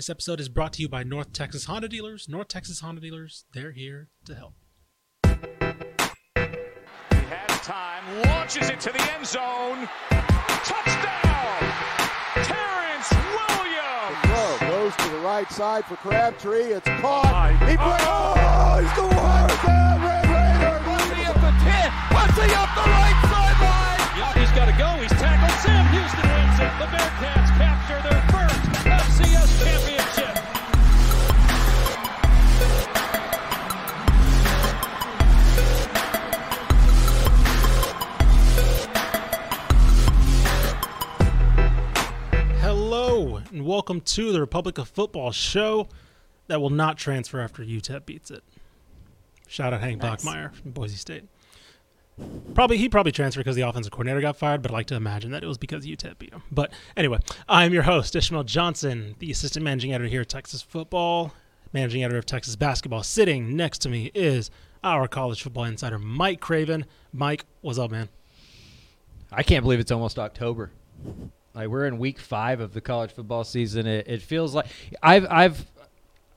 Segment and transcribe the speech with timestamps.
[0.00, 2.26] This episode is brought to you by North Texas Honda Dealers.
[2.26, 4.54] North Texas Honda Dealers, they're here to help.
[5.22, 5.28] He
[7.28, 9.86] has time, launches it to the end zone.
[10.64, 11.60] Touchdown!
[12.48, 14.16] Terrence Williams!
[14.24, 16.72] Throw goes to the right side for Crabtree.
[16.72, 17.52] It's caught.
[17.68, 18.00] He breaks.
[18.08, 20.00] Oh, he's going hard down.
[20.00, 20.80] Red Raiders.
[20.88, 21.92] Wesley up the 10.
[22.16, 24.00] Wesley up the right sideline.
[24.32, 24.96] He's got to go.
[24.96, 25.60] He's tackled.
[25.60, 26.72] Sam Houston wins it.
[26.80, 28.29] The Bearcats capture their
[43.52, 45.88] and welcome to the Republic of Football show
[46.46, 48.42] that will not transfer after UTEP beats it.
[49.48, 50.24] Shout out Hank Nice.
[50.24, 51.24] Bachmeier from Boise State.
[52.54, 55.30] Probably he probably transferred because the offensive coordinator got fired, but I like to imagine
[55.30, 56.42] that it was because UTEP beat him.
[56.50, 61.32] But anyway, I'm your host, Ishmael Johnson, the assistant managing editor here at Texas Football,
[61.72, 63.02] managing editor of Texas Basketball.
[63.02, 64.50] Sitting next to me is
[64.82, 66.86] our college football insider, Mike Craven.
[67.12, 68.08] Mike, what's up, man?
[69.32, 70.72] I can't believe it's almost October.
[71.54, 73.86] Like we're in week five of the college football season.
[73.86, 74.66] It, it feels like
[75.02, 75.66] I've I've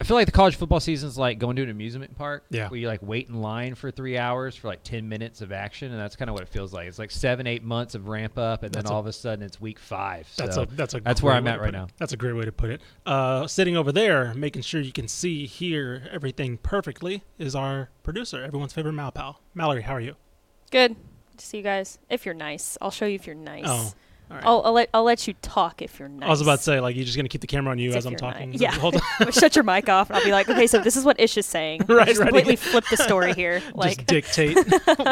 [0.01, 2.43] I feel like the college football season is like going to an amusement park.
[2.49, 2.67] Yeah.
[2.67, 5.91] Where you like wait in line for three hours for like ten minutes of action,
[5.91, 6.87] and that's kind of what it feels like.
[6.89, 9.13] It's like seven eight months of ramp up, and That's then a- all of a
[9.13, 10.27] sudden it's week five.
[10.35, 11.77] That's a that's a that's where I'm at right put it.
[11.77, 11.87] now.
[11.99, 12.81] That's a great way to put it.
[13.05, 18.43] Uh, sitting over there, making sure you can see, hear everything perfectly, is our producer,
[18.43, 19.83] everyone's favorite Mal pal, Mallory.
[19.83, 20.15] How are you?
[20.71, 20.95] Good
[21.37, 21.97] to see you guys.
[22.09, 23.63] If you're nice, I'll show you if you're nice.
[23.67, 23.93] Oh, all
[24.33, 24.43] right.
[24.45, 26.27] I'll, I'll let I'll let you talk if you're nice.
[26.27, 27.97] I was about to say, like, you're just gonna keep the camera on you As
[27.97, 28.51] as I'm talking.
[28.51, 28.59] nice.
[28.61, 28.71] Yeah.
[28.71, 29.31] whole time?
[29.31, 31.45] Shut your mic off, and I'll be like, okay, so this is what Ish is
[31.45, 31.83] saying.
[31.89, 32.27] Right, Just right.
[32.27, 34.57] completely flip the story here, just dictate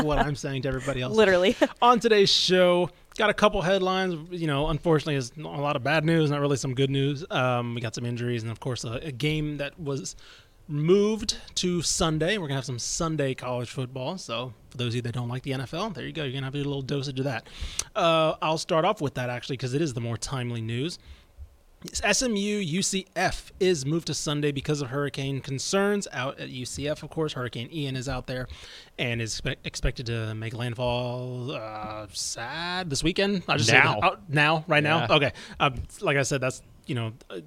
[0.04, 1.16] what I'm saying to everybody else.
[1.16, 1.56] literally.
[1.82, 6.06] on today's show got a couple headlines you know unfortunately is a lot of bad
[6.06, 8.94] news not really some good news um, we got some injuries and of course a,
[9.04, 10.16] a game that was
[10.72, 15.02] moved to sunday we're gonna have some sunday college football so for those of you
[15.02, 17.26] that don't like the nfl there you go you're gonna have a little dosage of
[17.26, 17.46] that
[17.96, 20.98] uh, i'll start off with that actually because it is the more timely news
[21.94, 27.02] SMU UCF is moved to Sunday because of hurricane concerns out at UCF.
[27.02, 28.48] Of course, Hurricane Ian is out there
[29.00, 31.52] and is expe- expected to make landfall.
[31.52, 33.44] Uh, sad this weekend.
[33.48, 34.00] I just say Now.
[34.04, 35.08] Oh, now, right now.
[35.10, 35.32] Okay.
[35.60, 37.14] Um, like I said, that's you know.
[37.30, 37.40] Uh,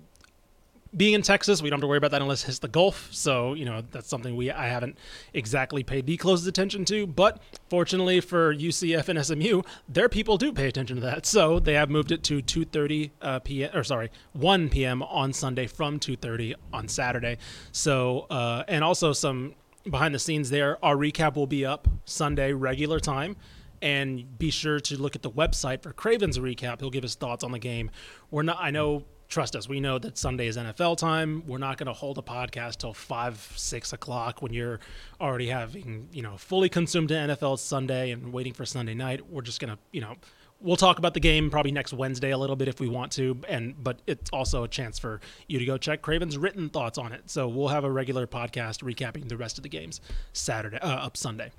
[0.96, 3.08] being in Texas, we don't have to worry about that unless it hits the Gulf.
[3.12, 4.96] So, you know, that's something we I haven't
[5.32, 7.06] exactly paid the closest attention to.
[7.06, 11.26] But fortunately for UCF and SMU, their people do pay attention to that.
[11.26, 13.70] So they have moved it to 2:30 uh, p.m.
[13.74, 15.02] or sorry, 1 p.m.
[15.02, 17.38] on Sunday from 2:30 on Saturday.
[17.72, 19.54] So uh, and also some
[19.88, 20.82] behind the scenes there.
[20.84, 23.36] Our recap will be up Sunday regular time.
[23.82, 26.80] And be sure to look at the website for Craven's recap.
[26.80, 27.90] He'll give his thoughts on the game.
[28.30, 28.56] We're not.
[28.58, 29.04] I know
[29.34, 31.42] trust us, we know that Sunday is NFL time.
[31.46, 34.78] We're not going to hold a podcast till five, six o'clock when you're
[35.20, 39.28] already having, you know, fully consumed NFL Sunday and waiting for Sunday night.
[39.28, 40.14] We're just going to, you know,
[40.60, 43.36] we'll talk about the game probably next Wednesday a little bit if we want to,
[43.48, 47.12] and but it's also a chance for you to go check Craven's written thoughts on
[47.12, 47.28] it.
[47.28, 50.00] So we'll have a regular podcast recapping the rest of the games
[50.32, 51.50] Saturday, uh, up Sunday.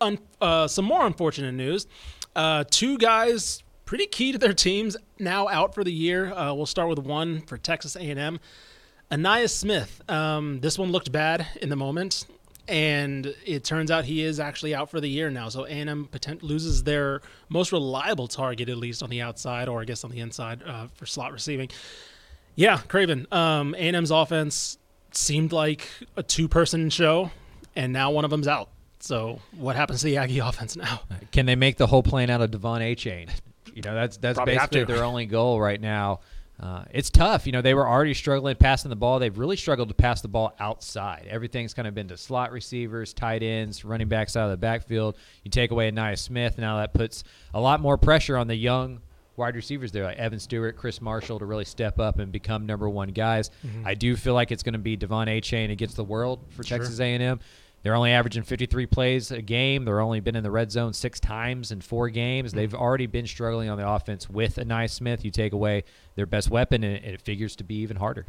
[0.00, 1.86] Un- uh, some more unfortunate news.
[2.34, 6.32] Uh, two guys pretty key to their teams now out for the year.
[6.32, 8.40] Uh, we'll start with one for Texas A&M.
[9.10, 10.02] Ainias Smith.
[10.10, 12.26] Um, this one looked bad in the moment,
[12.66, 15.48] and it turns out he is actually out for the year now.
[15.48, 19.84] So A&M potent- loses their most reliable target, at least on the outside, or I
[19.84, 21.68] guess on the inside uh, for slot receiving.
[22.56, 23.26] Yeah, Craven.
[23.30, 24.78] Um, A&M's offense
[25.12, 27.30] seemed like a two-person show,
[27.76, 28.70] and now one of them's out.
[29.00, 31.00] So what happens to the Aggie offense now?
[31.30, 33.28] Can they make the whole plan out of De'Von Achane?
[33.74, 36.20] You know, that's that's Probably basically their only goal right now.
[36.60, 37.46] Uh, it's tough.
[37.46, 39.18] You know, they were already struggling passing the ball.
[39.18, 41.26] They've really struggled to pass the ball outside.
[41.28, 45.16] Everything's kind of been to slot receivers, tight ends, running backs out of the backfield.
[45.42, 49.00] You take away Ainias Smith, now that puts a lot more pressure on the young
[49.36, 52.88] wide receivers there, like Evan Stewart, Chris Marshall, to really step up and become number
[52.88, 53.50] one guys.
[53.66, 53.86] Mm-hmm.
[53.86, 57.00] I do feel like it's going to be De'Von Achane against the world for Texas
[57.00, 57.40] A&M.
[57.84, 59.84] They're only averaging 53 plays a game.
[59.84, 62.50] They're only been in the red zone six times in four games.
[62.50, 62.58] Mm-hmm.
[62.58, 65.22] They've already been struggling on the offense with Ainias Smith.
[65.22, 65.84] You take away
[66.16, 68.24] their best weapon, and it figures to be even harder.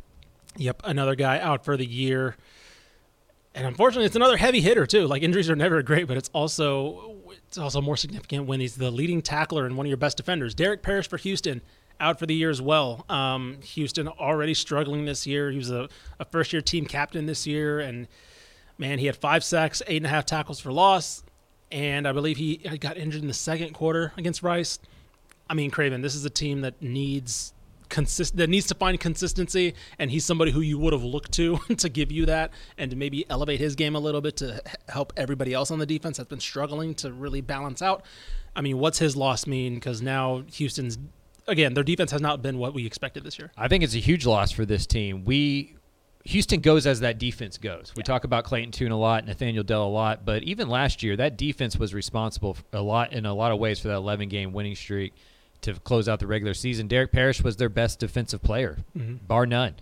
[0.58, 2.36] Yep, another guy out for the year.
[3.54, 5.08] And unfortunately, it's another heavy hitter too.
[5.08, 7.16] Like injuries are never great, but it's also
[7.48, 10.54] it's also more significant when he's the leading tackler and one of your best defenders.
[10.54, 11.62] Derek Parish for Houston
[12.02, 13.06] out for the year as well.
[13.08, 15.50] Um, Houston already struggling this year.
[15.50, 15.88] He was a,
[16.20, 18.10] a first year team captain this year, and
[18.78, 21.24] man, he had five sacks, eight and a half tackles for loss,
[21.72, 24.80] and I believe he got injured in the second quarter against Rice.
[25.50, 27.54] I mean, Craven, this is a team that needs
[27.90, 31.58] consist that needs to find consistency, and he's somebody who you would have looked to
[31.78, 35.14] to give you that and to maybe elevate his game a little bit to help
[35.18, 38.04] everybody else on the defense that's been struggling to really balance out.
[38.56, 39.76] I mean, what's his loss mean?
[39.76, 40.98] Because now Houston's
[41.48, 43.52] again, their defense has not been what we expected this year.
[43.58, 45.26] I think it's a huge loss for this team.
[45.26, 45.76] We
[46.26, 47.94] Houston goes as that defense goes.
[47.96, 51.16] We talk about Clayton Tune a lot, Nathaniel Dell a lot, but even last year,
[51.18, 54.52] that defense was responsible a lot in a lot of ways for that 11 game
[54.52, 55.14] winning streak
[55.62, 56.88] to close out the regular season.
[56.88, 59.18] Derek Parish was their best defensive player, mm-hmm.
[59.26, 59.76] bar none.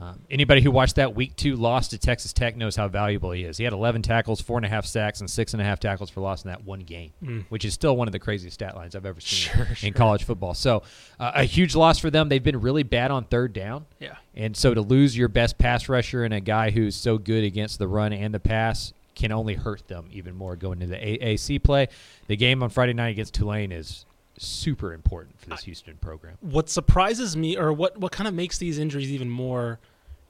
[0.00, 3.44] Um, anybody who watched that week two loss to Texas Tech knows how valuable he
[3.44, 3.58] is.
[3.58, 6.08] He had 11 tackles, four and a half sacks, and six and a half tackles
[6.08, 7.12] for loss in that one game,
[7.50, 10.54] which is still one of the craziest stat lines I've ever seen in college football.
[10.54, 10.84] So,
[11.18, 12.30] uh, a huge loss for them.
[12.30, 13.84] They've been really bad on third down.
[13.98, 14.14] Yeah.
[14.34, 17.78] And so to lose your best pass rusher and a guy who's so good against
[17.78, 21.62] the run and the pass can only hurt them even more going into the AAC
[21.62, 21.88] play.
[22.26, 24.06] The game on Friday night against Tulane is
[24.40, 26.36] super important for this Houston program.
[26.40, 29.78] what surprises me or what what kind of makes these injuries even more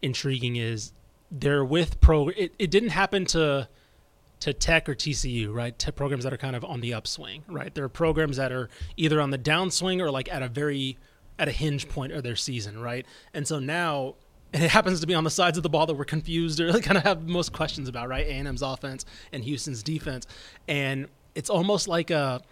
[0.03, 0.93] intriguing is
[1.31, 3.69] they're with pro it, it didn't happen to
[4.41, 5.79] to tech or tcu right?
[5.79, 7.73] Tech programs that are kind of on the upswing right?
[7.75, 10.97] There are programs that are either on the downswing or like at a very
[11.39, 13.06] at a hinge point of their season right?
[13.33, 14.17] And so now
[14.53, 16.73] and it happens to be on the sides of the ball that we're confused or
[16.81, 18.27] kind of have most questions about right?
[18.27, 20.27] A&m's offense and houston's defense.
[20.67, 21.06] And
[21.37, 22.43] it's almost like a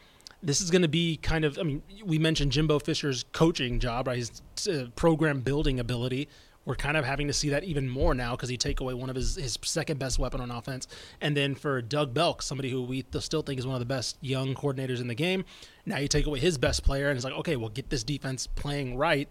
[0.43, 4.07] this is going to be kind of i mean we mentioned jimbo fisher's coaching job
[4.07, 4.19] right?
[4.19, 6.29] His uh, program building ability.
[6.65, 9.09] We're kind of having to see that even more now because he take away one
[9.09, 10.87] of his, his second best weapon on offense.
[11.19, 14.19] And then for doug belk somebody who we still think is one of the best
[14.21, 15.45] young coordinators in the game
[15.87, 18.47] now you take away his best player and it's like okay well get this defense
[18.47, 19.29] playing right.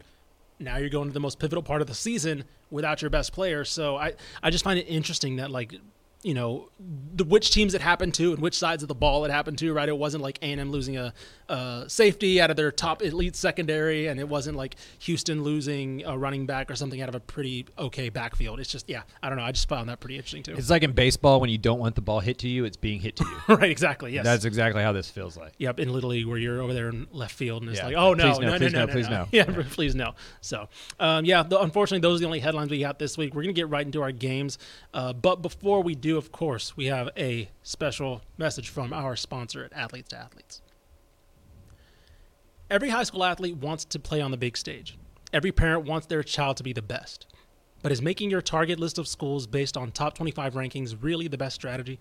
[0.59, 3.63] Now you're going to the most pivotal part of the season without your best player.
[3.63, 5.75] So I, I just find it interesting that like,
[6.23, 6.69] you know,
[7.15, 9.71] the which teams it happened to and which sides of the ball it happened to.
[9.73, 11.13] Right, it wasn't like A and M losing a,
[11.47, 16.17] a safety out of their top elite secondary, and it wasn't like Houston losing a
[16.17, 18.59] running back or something out of a pretty okay backfield.
[18.59, 19.43] It's just yeah, I don't know.
[19.43, 20.55] I just found that pretty interesting too.
[20.55, 22.99] It's like in baseball when you don't want the ball hit to you, it's being
[22.99, 23.55] hit to you.
[23.55, 24.13] right, exactly.
[24.13, 24.23] Yes.
[24.25, 25.53] That's exactly how this feels like.
[25.59, 27.87] Yep, in Little League where you're over there in left field and it's Yeah.
[27.87, 29.17] like, oh no, Please no, no, please no, no, no, please no.
[29.17, 29.27] no.
[29.31, 29.63] Yeah, Yeah.
[29.71, 30.15] please no.
[30.41, 30.67] So,
[30.99, 33.35] um, yeah, the, unfortunately, those are the only headlines we got this week.
[33.35, 34.57] We're gonna get right into our games,
[34.93, 39.65] uh, but before we do, of course, we have a special message from our sponsor
[39.65, 40.61] at Athletes to Athletes.
[42.69, 44.97] Every high school athlete wants to play on the big stage.
[45.33, 47.25] Every parent wants their child to be the best.
[47.81, 51.37] But is making your target list of schools based on top 25 rankings really the
[51.37, 51.99] best strategy?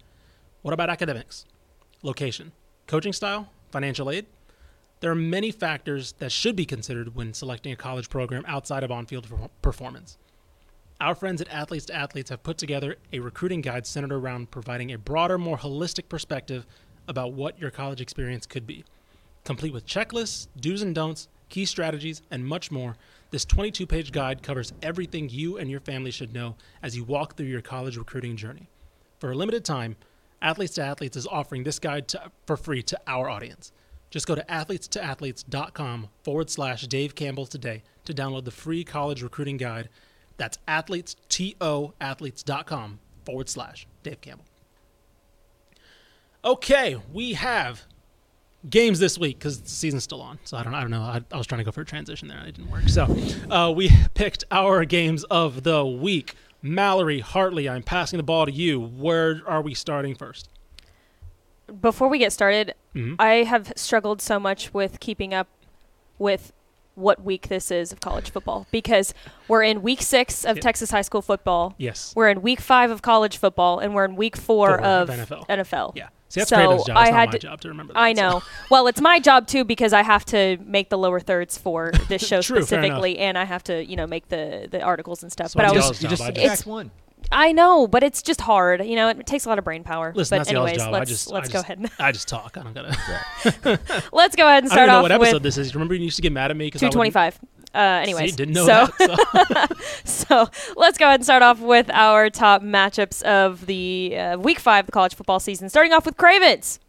[0.63, 1.45] What about academics?
[2.03, 2.53] Location,
[2.87, 4.27] coaching style, financial aid?
[5.01, 8.91] There are many factors that should be considered when selecting a college program outside of
[8.91, 9.29] on field
[9.63, 10.19] performance.
[10.99, 14.93] Our friends at Athletes to Athletes have put together a recruiting guide centered around providing
[14.93, 16.67] a broader, more holistic perspective
[17.07, 18.83] about what your college experience could be.
[19.45, 22.97] Complete with checklists, do's and don'ts, key strategies, and much more,
[23.31, 27.37] this 22 page guide covers everything you and your family should know as you walk
[27.37, 28.71] through your college recruiting journey.
[29.19, 29.97] For a limited time,
[30.41, 33.71] Athletes to Athletes is offering this guide to, for free to our audience.
[34.09, 39.59] Just go to athletetoathletes.com forward slash Dave Campbell today to download the free college recruiting
[39.59, 39.91] guide.
[40.37, 44.45] That's athletes, T-O, athletes.com forward slash Dave Campbell.
[46.45, 47.85] Okay, we have
[48.69, 50.39] games this week because the season's still on.
[50.45, 51.03] So I don't, I don't know.
[51.03, 52.89] I, I was trying to go for a transition there, and it didn't work.
[52.89, 53.05] So
[53.51, 56.35] uh, we picked our games of the week.
[56.63, 58.81] Mallory Hartley, I'm passing the ball to you.
[58.81, 60.49] Where are we starting first?
[61.81, 63.17] Before we get started, Mhm.
[63.19, 65.49] I have struggled so much with keeping up
[66.19, 66.53] with
[66.97, 69.15] what week this is of college football because
[69.49, 70.63] we're in week six of Yeah.
[70.63, 71.75] Texas high school football.
[71.79, 72.13] Yes.
[72.17, 75.17] We're in week five of college football, and we're in week four, Four of of
[75.17, 75.47] NFL.
[75.49, 75.93] NFL.
[75.95, 76.09] Yeah.
[76.29, 76.97] See, that's so Craven's job.
[76.97, 78.01] It's I not had my to, job to remember that.
[78.01, 78.43] I so- know.
[78.71, 82.27] well, it's my job too because I have to make the lower thirds for this
[82.27, 85.51] show True, specifically, and I have to, you know, make the the articles and stuff.
[85.53, 86.91] So but I it's was, y'all's You just I just- one.
[87.33, 88.85] I know, but it's just hard.
[88.85, 90.13] You know, it takes a lot of brain power.
[90.15, 90.95] Listen, but that's y'all's anyways, job.
[90.95, 91.79] I let's just, let's I go just- ahead.
[91.79, 92.57] And I just talk.
[92.57, 94.09] I don't gotta.
[94.13, 95.75] let's go ahead and I don't start even know off what episode with this is.
[95.75, 97.39] Remember, you used to get mad at me because two twenty five.
[97.75, 99.77] Uh, anyways, See, didn't know so that.
[100.05, 100.25] So.
[100.47, 104.59] so let's go ahead and start off with our top matchups of the uh, week
[104.59, 105.69] five of the college football season.
[105.69, 106.81] Starting off with Cravens,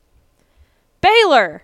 [1.02, 1.64] Baylor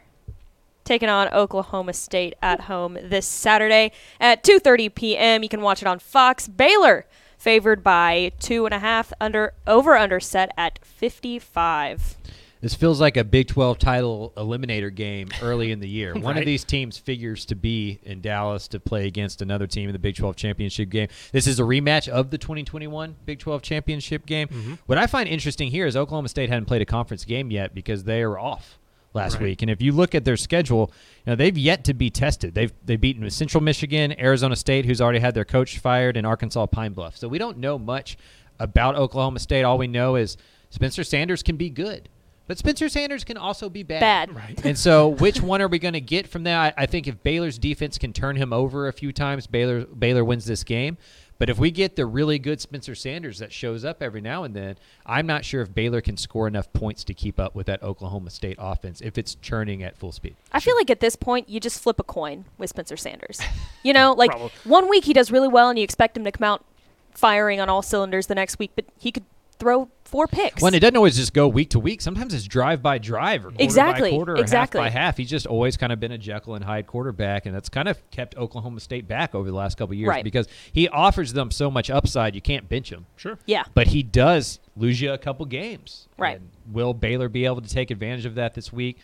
[0.83, 5.43] taking on Oklahoma State at home this Saturday at 2:30 p.m.
[5.43, 6.47] You can watch it on Fox.
[6.47, 7.05] Baylor
[7.43, 12.15] favored by two and a half under over under set at 55.
[12.61, 16.15] This feels like a Big 12 title eliminator game early in the year.
[16.15, 19.93] One of these teams figures to be in Dallas to play against another team in
[19.93, 21.09] the Big 12 championship game.
[21.33, 24.47] This is a rematch of the 2021 Big 12 championship game.
[24.47, 24.73] Mm-hmm.
[24.85, 28.05] What I find interesting here is Oklahoma State hadn't played a conference game yet because
[28.05, 28.79] they are off.
[29.13, 29.43] Last Right.
[29.43, 29.61] week.
[29.61, 30.91] And if you look at their schedule,
[31.25, 32.53] you know they've yet to be tested.
[32.55, 36.65] They've they've beaten Central Michigan, Arizona State, who's already had their coach fired, and Arkansas
[36.67, 37.17] Pine Bluff.
[37.17, 38.17] So we don't know much
[38.59, 39.63] about Oklahoma State.
[39.63, 40.37] All we know is
[40.69, 42.09] Spencer Sanders can be good,
[42.47, 43.99] but Spencer Sanders can also be bad.
[43.99, 44.35] Bad.
[44.35, 44.65] Right.
[44.65, 46.75] And so, which one are we going to get from that?
[46.77, 50.23] I, I think if Baylor's defense can turn him over a few times, Baylor Baylor
[50.25, 50.97] wins this game.
[51.39, 54.55] But if we get the really good Spencer Sanders that shows up every now and
[54.55, 57.81] then, I'm not sure if Baylor can score enough points to keep up with that
[57.83, 60.35] Oklahoma State offense if it's churning at full speed.
[60.51, 63.41] I feel like at this point you just flip a coin with Spencer Sanders.
[63.83, 64.31] You know, like
[64.63, 66.63] one week he does really well and you expect him to come out
[67.11, 69.25] firing on all cylinders the next week, but he could
[69.59, 70.61] throw four picks.
[70.61, 72.01] When it doesn't always just go week to week.
[72.01, 74.81] Sometimes it's drive by drive or quarter Exactly, by quarter or exactly.
[74.81, 75.17] half by half.
[75.17, 77.97] He's just always kind of been a Jekyll and Hyde quarterback, and that's kind of
[78.11, 80.23] kept Oklahoma State back over the last couple of years Right.
[80.23, 82.35] because he offers them so much upside.
[82.35, 83.05] You can't bench him.
[83.15, 83.37] Sure.
[83.45, 83.63] yeah.
[83.73, 86.07] but he does lose you a couple games.
[86.17, 86.37] Right.
[86.37, 88.97] And will Baylor be able to take advantage of that this week?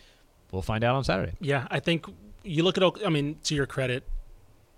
[0.52, 1.32] We'll find out on Saturday.
[1.40, 2.06] Yeah, I think
[2.42, 2.82] you look at.
[2.82, 4.02] Oak- I mean, to your credit,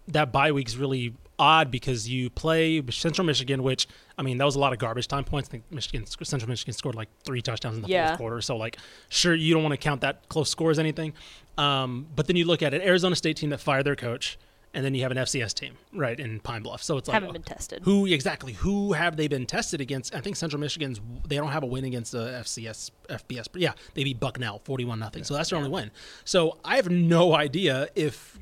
[0.09, 3.87] that bye week's really odd because you play Central Michigan, which
[4.19, 5.49] I mean that was a lot of garbage time points.
[5.49, 8.09] I think Michigan, Central Michigan scored like three touchdowns in the Yeah.
[8.09, 8.41] fourth quarter.
[8.41, 8.77] So like,
[9.09, 11.15] sure, you don't want to count that close score as anything.
[11.59, 14.39] Um, but then you look at it, Arizona State team that fired their coach,
[14.75, 16.83] and then you have an FCS team right in Pine Bluff.
[16.83, 17.83] So it's like Haven't been tested.
[17.85, 18.53] Who exactly?
[18.55, 20.15] Who have they been tested against?
[20.15, 20.99] I think Central Michigan's.
[21.29, 23.49] They don't have a win against the FCS, FBS.
[23.53, 25.25] But yeah, they beat Bucknell forty-one nothing.
[25.25, 25.91] So that's their only win.
[26.25, 28.39] So I have no idea if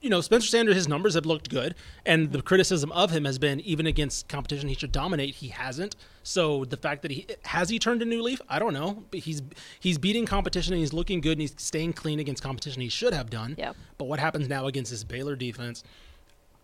[0.00, 0.76] you know Spencer Sanders.
[0.76, 4.68] His numbers have looked good, and the criticism of him has been even against competition
[4.68, 5.36] he should dominate.
[5.36, 5.96] He hasn't.
[6.22, 9.04] So the fact that he has he turned a new leaf, I don't know.
[9.10, 9.42] But he's
[9.78, 12.82] he's beating competition and he's looking good and he's staying clean against competition.
[12.82, 13.54] He should have done.
[13.58, 13.72] Yeah.
[13.98, 15.82] But what happens now against this Baylor defense?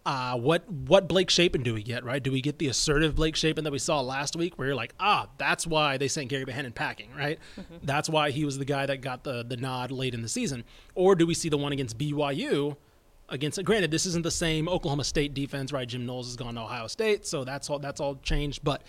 [0.06, 2.22] uh, what what Blake Shapen do we get, right?
[2.22, 4.94] Do we get the assertive Blake Shapen that we saw last week, where you're like,
[5.00, 7.40] ah, that's why they sent Gerry Bohanon packing, right?
[7.82, 10.62] That's why he was the guy that got the the nod late in the season,
[10.94, 12.76] or do we see the one against BYU?
[13.28, 15.88] Against granted, this isn't the same Oklahoma State defense, right?
[15.88, 18.62] Jim Knowles has gone to Ohio State, so that's all that's all changed.
[18.62, 18.83] But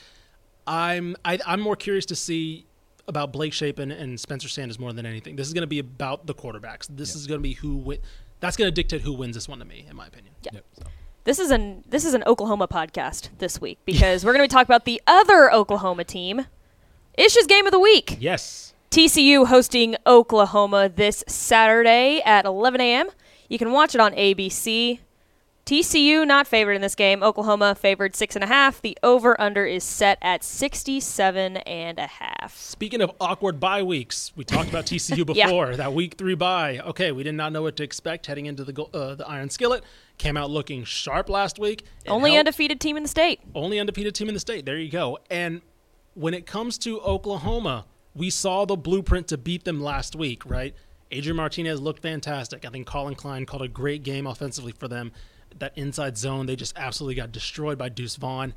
[0.67, 2.65] I'm I, I'm more curious to see
[3.07, 5.35] about Blake Shapen and Spencer Sanders more than anything.
[5.37, 6.87] This is going to be about the quarterbacks.
[6.89, 8.01] This is going to be who wi-
[8.39, 10.33] that's going to dictate who wins this one to me, in my opinion.
[10.41, 10.59] Yeah.
[11.23, 14.53] This is an this is an Oklahoma podcast this week because we're going to be
[14.53, 16.45] talking about the other Oklahoma team.
[17.17, 18.17] Ish's game of the week.
[18.19, 18.73] Yes.
[18.91, 23.09] TCU hosting Oklahoma this Saturday at 11 a.m.
[23.49, 24.99] You can watch it on ABC.
[25.65, 27.21] TCU not favored in this game.
[27.21, 28.81] Oklahoma favored six and a half.
[28.81, 32.55] The over under is set at 67 and a half.
[32.57, 35.45] Speaking of awkward bye weeks, we talked about TCU Yeah.
[35.47, 36.79] before that week three bye.
[36.85, 39.83] Okay, we did not know what to expect heading into the uh, the Iron Skillet.
[40.17, 41.83] Came out looking sharp last week.
[42.07, 42.39] Only helped.
[42.47, 43.41] undefeated team in the state.
[43.53, 44.65] only undefeated team in the state.
[44.65, 45.19] There you go.
[45.29, 45.61] And
[46.13, 47.85] when it comes to Oklahoma,
[48.15, 50.73] we saw the blueprint to beat them last week, right?
[51.11, 52.65] Adrian Martinez looked fantastic.
[52.65, 55.11] I think Collin Klein called a great game offensively for them.
[55.59, 58.53] That inside zone, they just absolutely got destroyed by Deuce Vaughn.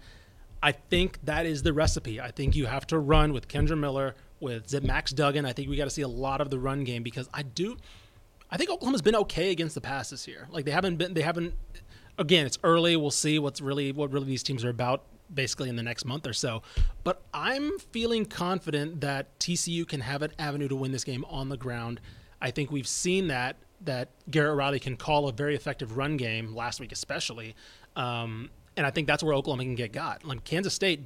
[0.62, 2.20] I think that is the recipe.
[2.20, 5.46] I think you have to run with Kendre Miller, with Max Duggan.
[5.46, 7.76] I think we got to see a lot of the run game because I do.
[8.50, 10.48] I think Oklahoma's been okay against the pass this year.
[10.50, 11.14] Like they haven't been.
[11.14, 11.54] They haven't.
[12.18, 12.96] Again, it's early.
[12.96, 15.04] We'll see what's really what really these teams are about.
[15.32, 16.62] Basically, in the next month or so.
[17.04, 21.48] But I'm feeling confident that TCU can have an avenue to win this game on
[21.48, 22.00] the ground.
[22.40, 26.54] I think we've seen that that Garrett Riley can call a very effective run game
[26.54, 27.54] last week, especially.
[27.96, 30.24] Um, and I think that's where Oklahoma can get got.
[30.24, 31.00] Like Kansas State,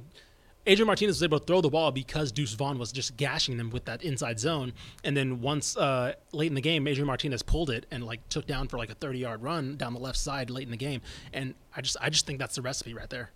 [0.67, 3.69] Adrian Martinez was able to throw the ball because Deuce Vaughn was just gashing them
[3.69, 4.73] with that inside zone.
[5.03, 8.47] And then once uh, late in the game, Adrian Martinez pulled it and like took
[8.47, 11.01] down for like a 30 yard run down the left side late in the game.
[11.33, 13.31] And I just I just think that's the recipe right there.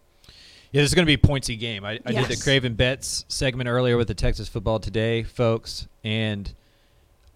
[0.71, 1.83] Yeah, this is going to be a pointsy game.
[1.83, 6.53] I, I did the Craven Bets segment earlier with the Texas Football Today folks, and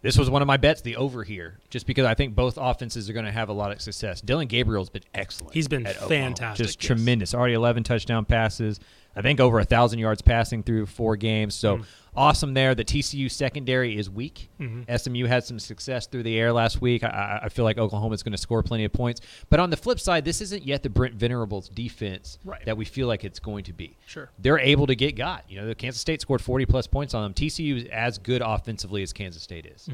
[0.03, 3.09] this was one of my bets, the over here, just because I think both offenses
[3.09, 4.21] are going to have a lot of success.
[4.21, 5.53] Dillon Gabriel's been excellent.
[5.53, 6.87] He's been fantastic, just yes.
[6.87, 7.33] tremendous.
[7.33, 8.79] Already 11 touchdown passes.
[9.15, 11.55] I think over a thousand yards passing through four games.
[11.55, 11.85] So Mm.
[12.15, 12.75] Awesome there.
[12.75, 14.49] The TCU secondary is weak.
[14.59, 14.95] Mm-hmm.
[14.95, 17.03] SMU had some success through the air last week.
[17.03, 19.21] I- I, feel like Oklahoma's going to score plenty of points.
[19.49, 22.63] But on the flip side, this isn't yet the Brent Venables defense Right.
[22.65, 24.29] that we feel like it's going to be Sure.
[24.39, 25.43] they're able to get got.
[25.49, 27.33] You know, the Kansas State scored 40 plus points on them.
[27.33, 29.89] TCU is as good offensively as Kansas State is.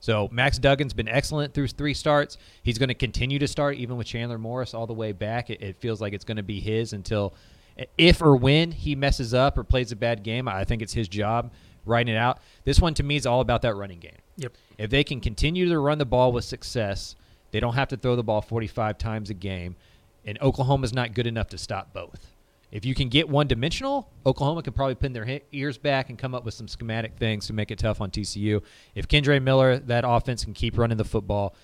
[0.00, 2.36] So Max Duggan's been excellent through three starts.
[2.64, 5.48] He's going to continue to start even with Chandler Morris all the way back.
[5.48, 7.34] It, it feels like it's going to be his until
[7.98, 10.48] if or when he messes up or plays a bad game.
[10.48, 11.52] I think it's his job
[11.84, 12.38] writing it out.
[12.64, 14.18] This one to me is all about that running game.
[14.36, 14.52] Yep.
[14.78, 17.16] If they can continue to run the ball with success,
[17.50, 19.76] they don't have to throw the ball 45 times a game.
[20.24, 22.32] And Oklahoma's not good enough to stop both.
[22.70, 26.34] If you can get one dimensional, Oklahoma could probably pin their ears back and come
[26.34, 28.62] up with some schematic things to make it tough on TCU.
[28.94, 31.54] If Kendre Miller, that offense can keep running the football,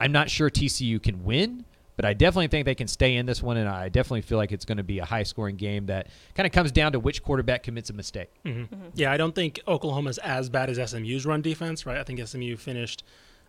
[0.00, 1.64] I'm not sure TCU can win,
[1.96, 4.52] but I definitely think they can stay in this one, and I definitely feel like
[4.52, 7.22] it's going to be a high scoring game that kind of comes down to which
[7.22, 8.30] quarterback commits a mistake.
[8.94, 11.98] Yeah, I don't think Oklahoma's as bad as SMU's run defense, right?
[11.98, 13.02] I think SMU finished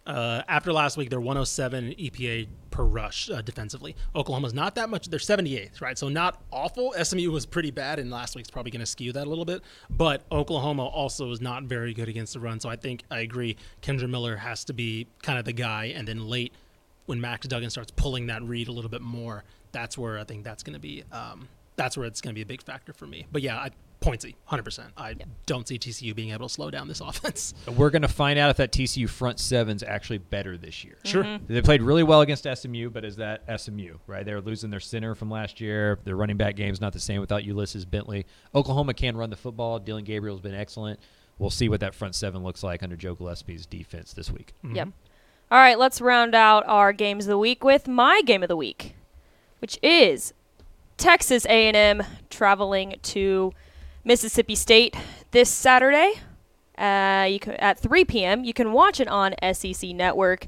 [0.07, 1.09] uh, after last week.
[1.09, 3.95] They're 107 EPA per rush uh, defensively.
[4.15, 5.09] Oklahoma's not that much.
[5.09, 5.97] They're 78th, right?
[5.97, 6.93] So not awful.
[7.01, 9.61] SMU was pretty bad, and last week's probably going to skew that a little bit.
[9.89, 12.59] But Oklahoma also is not very good against the run.
[12.59, 13.57] So I think I agree.
[13.81, 16.53] Kendre Miller has to be kind of the guy, and then late
[17.07, 20.43] when Max Duggan starts pulling that read a little bit more, that's where I think
[20.43, 21.03] that's going to be.
[21.11, 23.25] Um, that's where it's going to be a big factor for me.
[23.31, 23.69] But yeah, I,
[24.01, 24.83] Pointsy, 100%.
[24.95, 27.53] I don't see TCU being able to slow down this offense.
[27.75, 30.97] We're going to find out if that TCU front seven's actually better this year.
[31.03, 31.39] Sure.
[31.47, 34.25] They played really well against SMU, but is that SMU, right?
[34.25, 35.99] They're losing their center from last year.
[36.03, 38.25] Their running back game's not the same without Ulysses Bentley.
[38.53, 39.79] Oklahoma can run the football.
[39.79, 40.99] Dillon Gabriel's been excellent.
[41.39, 44.53] We'll see what that front seven looks like under Joe Gillespie's defense this week.
[44.63, 44.89] Yep.
[45.49, 48.57] All right, let's round out our games of the week with my game of the
[48.57, 48.95] week,
[49.59, 50.33] which is
[50.97, 53.53] Texas A&M traveling to
[54.03, 54.93] Mississippi State
[55.31, 56.15] this Saturday.
[56.77, 58.43] Uh, you can, at 3 p.m.
[58.43, 60.47] You can watch it on SEC Network.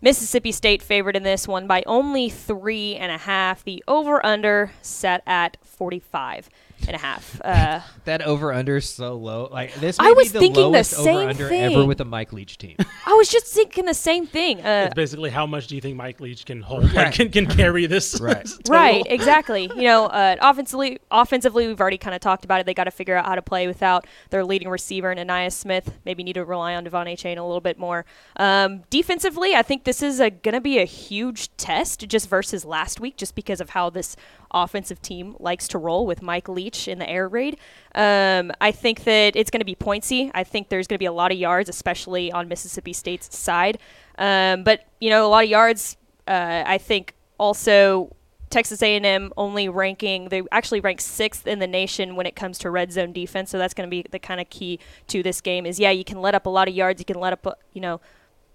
[0.00, 3.64] Mississippi State favored in this one by only three and a half.
[3.64, 6.48] The over/under set at 45
[6.86, 7.40] and a half.
[7.44, 9.48] Uh, That over under is so low.
[9.52, 11.72] Like this I was be the thinking the lowest same over under thing.
[11.72, 12.76] ever with a Mike Leach team.
[13.06, 14.60] I was just thinking the same thing.
[14.60, 17.46] Uh, It's basically how much do you think Mike Leach can hold, like, can, can
[17.46, 18.10] carry this?
[18.20, 18.44] Right.
[18.44, 18.72] total?
[18.72, 19.70] Right, exactly.
[19.74, 22.66] You know, uh, offensively, offensively, we've already kind of talked about it.
[22.66, 25.98] They got to figure out how to play without their leading receiver, Ainias Smith.
[26.04, 28.04] Maybe need to rely on De'Von Achane a little bit more.
[28.36, 32.98] Um, defensively, I think this is going to be a huge test just versus last
[33.00, 34.16] week, just because of how this
[34.52, 37.58] offensive team likes to roll with Mike Leach in the air raid.
[37.94, 40.30] Um, I think that it's going to be pointsy.
[40.34, 43.78] I think there's going to be a lot of yards, especially on Mississippi State's side.
[44.18, 45.96] Um, but you know, a lot of yards.
[46.26, 48.14] Uh, I think also
[48.50, 52.70] Texas A&M only ranking they actually rank sixth in the nation when it comes to
[52.70, 53.50] red zone defense.
[53.50, 54.78] So that's going to be the kind of key
[55.08, 55.64] to this game.
[55.64, 57.00] Is yeah, you can let up a lot of yards.
[57.00, 58.00] You can let up, uh, you know,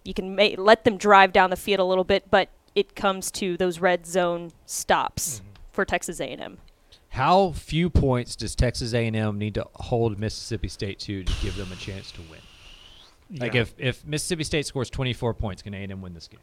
[0.03, 3.31] you can ma- let them drive down the field a little bit, but it comes
[3.31, 5.41] to those red zone stops
[5.75, 6.57] for Texas A&M.
[7.09, 11.71] How few points does Texas A&M need to hold Mississippi State to to give them
[11.71, 12.39] a chance to win?
[13.39, 16.39] Like if, if Mississippi State scores 24 points, can A&M win this game?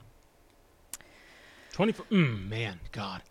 [1.73, 2.07] 24.
[2.07, 3.23] Mm, man, God.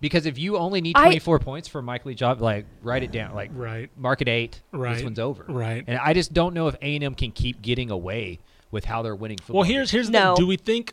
[0.00, 3.12] Because if you only need I- 24 points for Mike Leach, I'd, like write it
[3.12, 3.88] down, like Right.
[3.96, 4.60] mark it eight.
[4.72, 4.94] Right.
[4.94, 5.44] This one's over.
[5.48, 5.84] Right.
[5.86, 8.40] And I just don't know if A&M can keep getting away
[8.70, 9.60] with how they're winning football.
[9.60, 10.34] Well, here's here's the No.
[10.34, 10.42] thing.
[10.44, 10.92] Do we think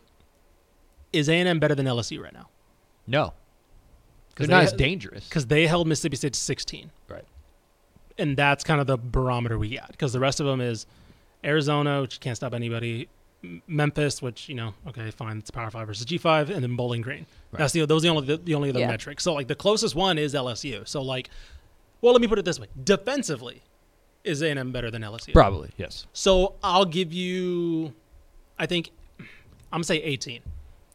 [1.12, 2.50] is A&M better than LSU right now?
[3.08, 3.34] no,
[4.40, 5.24] they're 'Cause not they as dangerous.
[5.28, 7.26] Because they held Mississippi State to 16, Right.
[8.18, 9.92] and that's kind of the barometer we got.
[9.92, 10.86] Because the rest of them is
[11.44, 13.08] Arizona, which can't stop anybody.
[13.68, 17.02] Memphis, which you know, okay, fine, it's Power Five versus G five, and then Bowling
[17.02, 17.26] Green.
[17.52, 17.60] Right.
[17.60, 18.88] That's the those are the only the, the only other Yeah.
[18.88, 19.24] metrics.
[19.24, 20.86] So like the closest one is LSU.
[20.86, 21.30] So like,
[22.02, 23.62] well, let me put it this way: defensively,
[24.26, 25.32] is A and M better than LSU?
[25.32, 26.06] Probably, yes.
[26.12, 27.94] So I'll give you,
[28.58, 29.26] I think, I'm
[29.72, 30.42] gonna say 18.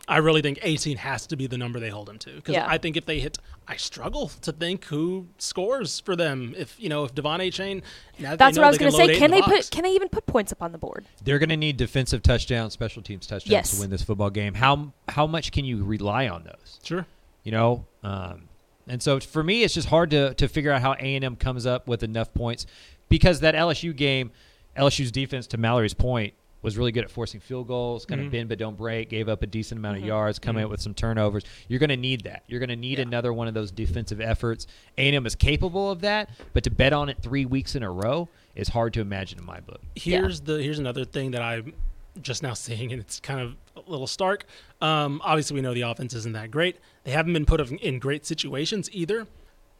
[0.06, 2.66] I really think 18 has to be the number they hold him to because Yeah.
[2.68, 6.54] I think if they hit, I struggle to think who scores for them.
[6.58, 7.82] If you know, if De'Von Achane,
[8.20, 9.04] That's they what I was going to say.
[9.04, 9.52] eight in Can the they box.
[9.52, 9.70] put?
[9.70, 11.06] Can they even put points up on the board?
[11.24, 13.74] They're going to need defensive touchdowns, special teams touchdowns Yes.
[13.74, 14.54] to win this football game.
[14.54, 16.80] How how much can you rely on those?
[16.82, 17.06] Sure.
[17.42, 18.48] you know um,
[18.86, 21.86] and so for me it's just hard to, to figure out how a&m comes up
[21.88, 22.66] with enough points
[23.08, 24.30] because that lsu game
[24.76, 26.32] lsu's defense to mallory's point
[26.64, 28.32] was really good at forcing field goals kind of mm-hmm.
[28.32, 30.08] bend but don't break gave up a decent amount of mm-hmm.
[30.08, 30.72] yards coming up mm-hmm.
[30.72, 33.54] with some turnovers you're going to need that you're going to need another one of
[33.54, 34.66] those defensive efforts
[34.98, 38.28] a&m is capable of that but to bet on it three weeks in a row
[38.56, 41.74] is hard to imagine in my book Here's the here's another thing that I'm
[42.20, 44.44] just now seeing, and it's kind of a little stark.
[44.80, 46.78] Um, obviously, we know the offense isn't that great.
[47.04, 49.26] They haven't been put in great situations either.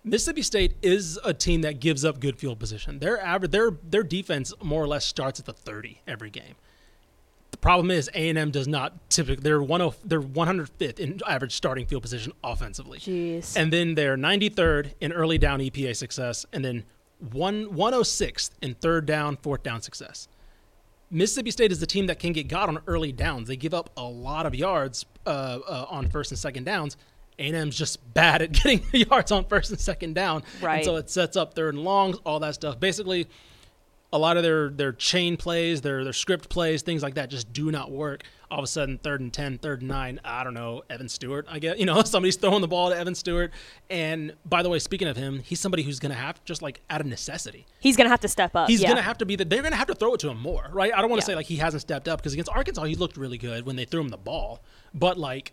[0.07, 2.99] Mississippi State is a team that gives up good field position.
[2.99, 6.57] Their average, their their defense more or less starts at the 30 every game.
[7.55, 9.45] The problem is A and M does not typically.
[9.45, 12.99] They're one of they're 105th in average starting field position offensively.
[12.99, 13.57] Jeez.
[13.57, 16.83] And then they're 93rd in early down EPA success, and then
[17.31, 20.27] one 106th in third down, fourth down success.
[21.13, 23.47] Mississippi State is the team that can get got on early downs.
[23.47, 26.97] They give up a lot of yards uh, uh, on first and second downs.
[27.39, 30.43] A&M's just bad at getting yards on first and second down.
[30.61, 30.79] Right.
[30.79, 32.81] And so it sets up third and longs, all that stuff.
[32.81, 33.29] Basically,
[34.15, 37.53] a lot of their their chain plays, their their script plays, things like that just
[37.53, 38.23] do not work.
[38.49, 41.45] All of a sudden, third and 10, third and nine, I don't know, Evan Stewart,
[41.51, 41.77] I guess.
[41.77, 43.51] You know, somebody's throwing the ball to Evan Stewart.
[43.91, 46.81] And by the way, speaking of him, he's somebody who's going to have, just like
[46.89, 48.69] out of necessity, He's gonna have to step up.
[48.69, 48.89] he's yeah.
[48.89, 50.39] going to have to be the, they're going to have to throw it to him
[50.41, 50.93] more, right?
[50.95, 51.33] I don't want to Yeah.
[51.33, 53.85] say like he hasn't stepped up because against Arkansas, he looked really good when they
[53.87, 54.61] threw him the ball.
[54.95, 55.53] But like,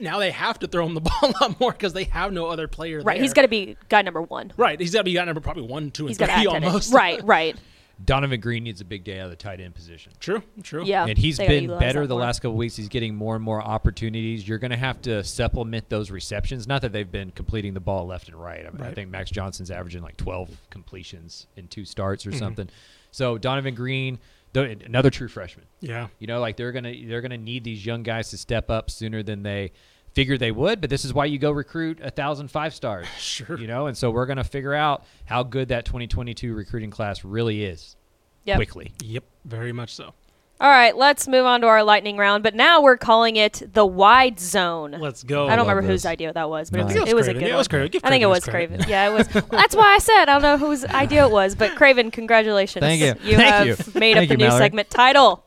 [0.00, 2.46] now they have to throw him the ball a lot more because they have no
[2.46, 3.16] other player right.
[3.16, 3.22] there.
[3.22, 4.54] He's got to be guy number one.
[4.56, 6.62] Right, he's got to be guy number probably one, two, and He's three act at
[6.62, 6.64] it.
[6.64, 6.94] almost.
[6.94, 7.22] Right.
[7.22, 7.56] Right.
[8.04, 10.12] Donovan Green needs a big day out of the tight end position.
[10.18, 10.42] True.
[10.62, 10.84] True.
[10.84, 11.06] Yeah.
[11.06, 12.22] and he's been better the more.
[12.22, 12.74] last couple weeks.
[12.76, 14.46] He's getting more and more opportunities.
[14.48, 16.66] You're going to have to supplement those receptions.
[16.66, 18.66] Not that they've been completing the ball left and right.
[18.66, 22.38] I, mean, I think Max Johnson's averaging like 12 completions in two starts or Mm-hmm.
[22.38, 22.68] something.
[23.10, 24.18] So Donovan Green,
[24.52, 25.66] though, another true freshman.
[25.80, 26.08] Yeah.
[26.18, 29.22] You know, like they're gonna they're gonna need these young guys to step up sooner
[29.22, 29.72] than they
[30.14, 30.80] figured they would.
[30.80, 33.06] But this is why you go recruit a thousand five stars.
[33.18, 33.58] Sure.
[33.58, 37.64] You know, and so we're gonna figure out how good that 2022 recruiting class really
[37.64, 37.96] is
[38.44, 38.56] Yep.
[38.56, 38.92] quickly.
[39.02, 39.24] Yep.
[39.44, 40.12] Very much so.
[40.60, 40.96] All right.
[40.96, 42.42] Let's move on to our lightning round.
[42.44, 44.96] But now we're calling it the wide zone.
[44.98, 45.46] Let's go.
[45.48, 46.10] I don't oh, love remember whose this.
[46.10, 47.40] idea that was, but No, it was, I think it was a Craven.
[47.42, 47.88] good Yeah, it was Craven.
[47.90, 48.68] Give I think it was his credit.
[48.68, 48.88] Craven.
[48.88, 49.34] Yeah, it was.
[49.34, 52.80] Well, that's why I said I don't know whose idea it was, but Craven, congratulations.
[52.80, 53.14] Thank you.
[53.28, 53.76] You Thank have you.
[53.98, 54.60] made Thank up you, the new Mallory.
[54.60, 55.44] segment title.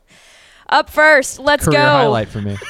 [0.68, 1.86] Up first, let's Career go.
[1.86, 2.56] highlight for me.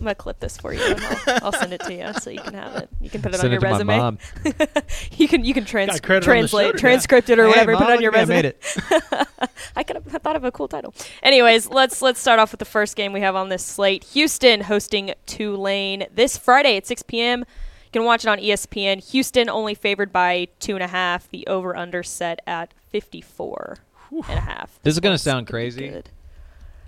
[0.00, 0.82] I'm gonna clip this for you.
[0.82, 2.88] And I'll, I'll send it to you so you can have it.
[3.00, 3.86] You can put it Send on your it to resume.
[3.86, 4.18] my mom.
[5.18, 6.80] you can you can trans- Got credit on the translate, shoulder, yeah.
[6.80, 7.72] transcript it or Hey, whatever.
[7.72, 9.28] Mom, put it on your look at me, I made it.
[9.76, 10.94] I could have thought of a cool title.
[11.22, 14.04] Anyways, let's let's start off with the first game we have on this slate.
[14.04, 17.40] Houston hosting Tulane this Friday at 6 p.m.
[17.40, 19.04] You can watch it on ESPN.
[19.10, 21.28] Houston only favored by two and a half.
[21.28, 23.78] The over under set at 54
[24.12, 24.78] and a half.
[24.82, 26.02] This is gonna sound crazy.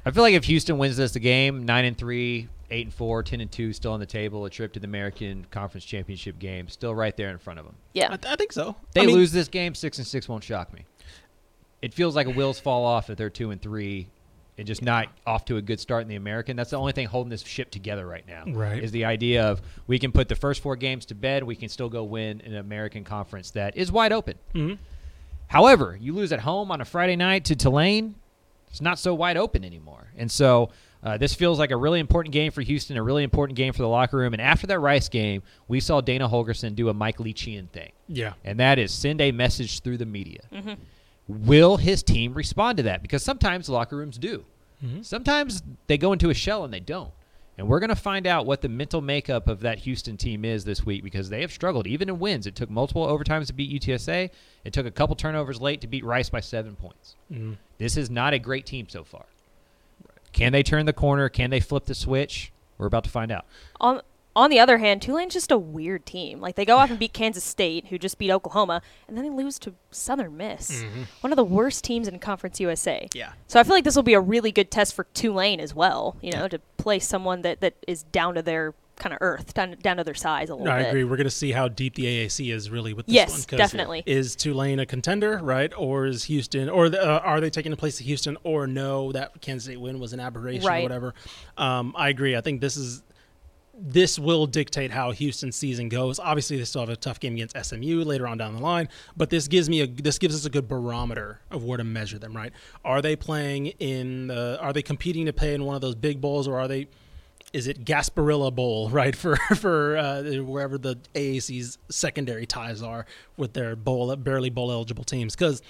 [0.05, 3.23] I feel like if Houston wins this the game, nine and three, eight and four,
[3.23, 6.69] 10 and two, still on the table, a trip to the American Conference Championship game,
[6.69, 7.75] still right there in front of them.
[7.93, 8.07] Yeah.
[8.13, 8.75] I, th- I think so.
[8.95, 10.85] They I mean, lose this game, six and six won't shock me.
[11.83, 14.09] It feels like a wheels fall off if they're two and three,
[14.59, 16.57] and just not off to a good start in the American.
[16.57, 18.45] That's the only thing holding this ship together right now.
[18.47, 18.83] Right.
[18.83, 21.69] Is the idea of we can put the first four games to bed, we can
[21.69, 24.37] still go win an American Conference that is wide open.
[24.55, 24.79] Mhm.
[25.49, 28.15] However, you lose at home on a Friday night to Tulane,
[28.71, 30.13] it's not so wide open anymore.
[30.17, 30.71] And so
[31.03, 33.83] uh, this feels like a really important game for Houston, a really important game for
[33.83, 34.33] the locker room.
[34.35, 38.35] And after that Rice game, we saw Dana Holgorsen do a Mike Leachian thing Yeah.
[38.45, 40.41] and that is send a message through the media.
[40.53, 40.75] Mm-hmm.
[41.29, 43.03] Will his team respond to that?
[43.03, 44.45] Because sometimes locker rooms do.
[44.85, 45.03] Mm-hmm.
[45.03, 47.11] Sometimes they go into a shell and they don't.
[47.59, 50.65] And we're going to find out what the mental makeup of that Houston team is
[50.65, 52.47] this week because they have struggled, even in wins.
[52.47, 54.31] It took multiple overtimes to beat UTSA.
[54.65, 57.15] It took a couple turnovers late to beat Rice by seven points.
[57.31, 57.53] Mm-hmm.
[57.79, 59.27] This is not a great team so far.
[60.33, 61.29] Can they turn the corner?
[61.29, 62.53] Can they flip the switch?
[62.79, 63.47] We're about to find out.
[63.81, 64.01] On
[64.35, 66.41] on the other hand, Tulane's just a weird team.
[66.41, 69.31] Like they go off and beat Kansas State, who just beat Oklahoma, and then they
[69.31, 71.03] lose to Southern Miss, mm-hmm.
[71.21, 73.09] one of the worst teams in Conference USA.
[73.13, 73.33] Yeah.
[73.47, 76.17] So I feel like this will be a really good test for Tulane as well.
[76.23, 79.75] You know, to play someone that, that is down to their kind of earth, down,
[79.83, 81.03] down to their size a little No, I agree.
[81.05, 83.43] We're going to see how deep the AAC is really with this Yes, one.
[83.43, 84.03] 'cause definitely.
[84.07, 85.73] Is Tulane a contender, right?
[85.77, 89.11] Or is Houston, or the, uh, are they taking the place of Houston, or no,
[89.13, 90.81] that Kansas State win was an aberration Right.
[90.81, 91.15] or whatever?
[91.59, 92.37] Um, I agree.
[92.37, 93.03] I think this is
[93.85, 96.21] this will dictate how Houston's season goes.
[96.21, 98.87] Obviously, they still have a tough game against SMU later on down the line,
[99.17, 102.19] but this gives me a this gives us a good barometer of where to measure
[102.19, 102.37] them.
[102.37, 102.53] Right?
[102.85, 104.27] Are they playing in?
[104.29, 106.87] The, are they competing to play in one of those big bowls, or are they?
[107.53, 109.15] Is it Gasparilla Bowl, right?
[109.15, 115.05] For for uh, wherever the AAC's secondary ties are with their bowl barely bowl eligible
[115.05, 115.63] teams, because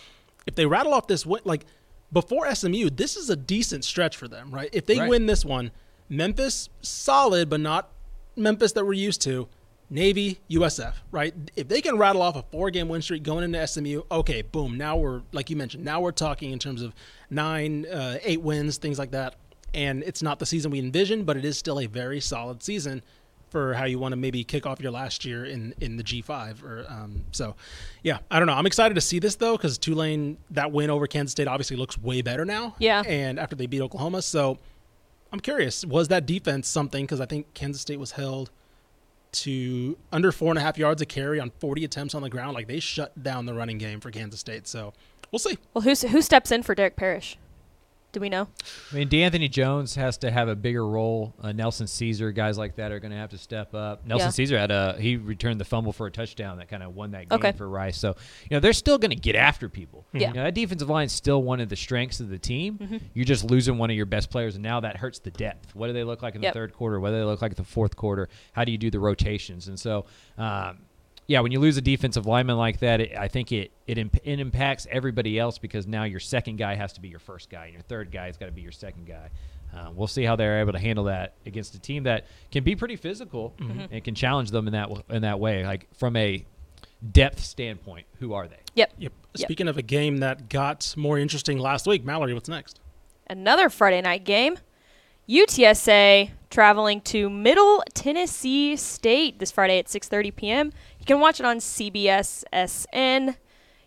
[0.47, 1.65] if they rattle off this win, like
[2.13, 4.69] before SMU, this is a decent stretch for them, right?
[4.73, 5.09] If they Right.
[5.09, 5.71] win this one,
[6.09, 7.91] Memphis solid, but not
[8.37, 9.49] Memphis that we're used to.
[9.91, 11.35] Navy, USF, right?
[11.55, 14.79] If they can rattle off a four-game win streak going into SMU, okay, boom.
[14.79, 15.85] Now we're like you mentioned.
[15.85, 16.95] Now we're talking in terms of
[17.29, 19.35] nine, uh, eight wins, things like that.
[19.75, 23.03] And it's not the season we envisioned, but it is still a very solid season
[23.53, 26.65] for how you want to maybe kick off your last year in in the G5
[26.65, 27.55] or um, so
[28.03, 28.55] yeah I don't know.
[28.55, 31.99] I'm excited to see this though because Tulane that win over Kansas State obviously looks
[31.99, 32.75] way better now.
[32.79, 33.03] Yeah.
[33.07, 34.59] and after they beat Oklahoma so
[35.33, 37.05] I'm curious was that defense something?
[37.05, 38.51] Because I think Kansas State was held
[39.33, 42.55] to under four and a half yards a carry on 40 attempts on the ground.
[42.55, 44.95] Like they shut down the running game for Kansas State so
[45.31, 45.59] we'll see.
[45.75, 47.37] Well, who's, who steps in for Derek Parish?
[48.13, 48.47] Do we know?
[48.93, 51.35] I mean, D'Anthony Jones has to have a bigger role.
[51.41, 54.05] Uh, Nelson Caesar, guys like that are going to have to step up.
[54.07, 54.31] Nelson Yeah.
[54.33, 57.31] Caesar had a he returned the fumble for a touchdown that kind of won that
[57.31, 57.53] game Okay.
[57.53, 57.97] for Rice.
[57.97, 58.09] So
[58.51, 60.07] you know they're still going to get after people.
[60.13, 60.29] Yeah.
[60.29, 62.77] You know, that defensive line is still one of the strengths of the team.
[62.79, 62.97] Mm-hmm.
[63.15, 65.75] You're just losing one of your best players, and now that hurts the depth.
[65.75, 66.53] What do they look like in Yep.
[66.53, 67.01] the third quarter?
[67.01, 68.29] What do they look like in the fourth quarter?
[68.53, 69.69] How do you do the rotations?
[69.69, 70.05] And so.
[70.37, 70.81] Um,
[71.33, 74.19] yeah, when you lose a defensive lineman like that, it, I think it it, imp-
[74.23, 77.65] it impacts everybody else because now your second guy has to be your first guy,
[77.65, 79.31] and your third guy has got to be your second guy.
[79.75, 82.77] Uh, we'll see how they're able to handle that against a team that can be
[82.77, 83.55] pretty physical
[83.91, 85.65] and can challenge them in that w- in that way.
[85.65, 86.45] Like from a
[87.11, 88.59] depth standpoint, who are they?
[88.75, 88.93] Yep.
[88.99, 89.13] Yep.
[89.37, 89.47] Yep.
[89.47, 92.81] Speaking of a game that got more interesting last week, Mallory, what's next?
[93.31, 94.59] Another Friday night game.
[95.29, 100.73] UTSA traveling to Middle Tennessee State this Friday at 6:30 p.m.
[101.03, 103.37] You can watch it on CBS SN.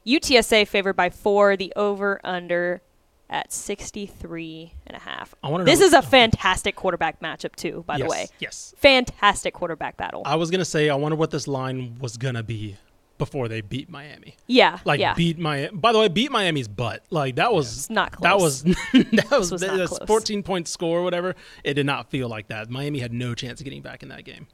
[0.06, 2.82] UTSA favored by 4, the over under
[3.30, 5.34] at 63 and a half.
[5.42, 8.04] I wanna This know- is a fantastic quarterback matchup too, by yes.
[8.04, 8.28] the way.
[8.40, 8.74] Yes.
[8.78, 10.24] Fantastic quarterback battle.
[10.26, 12.76] I was gonna say I wonder what this line was gonna be
[13.18, 14.36] before they beat Miami.
[14.46, 14.80] yeah.
[14.84, 15.14] Like yeah.
[15.14, 15.70] beat my.
[15.74, 17.02] By the way, beat Miami's butt.
[17.10, 20.00] Like that was It's not That was that was, was close.
[20.06, 21.34] 14 point score, or whatever.
[21.64, 22.70] It did not feel like that.
[22.70, 24.48] Miami had no chance of getting back in that game.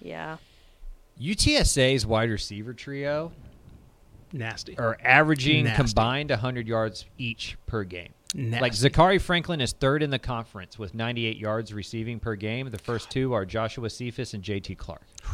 [0.00, 0.38] yeah.
[1.20, 3.32] UTSA's wide receiver trio
[4.32, 4.78] Nasty.
[4.78, 5.82] are averaging Nasty.
[5.82, 8.14] combined 100 yards each per game.
[8.34, 8.60] Nasty.
[8.62, 12.70] Like Zakhari Franklin is third in the conference with 98 yards receiving per game.
[12.70, 15.02] The first two are Joshua Cephus and JT Clark.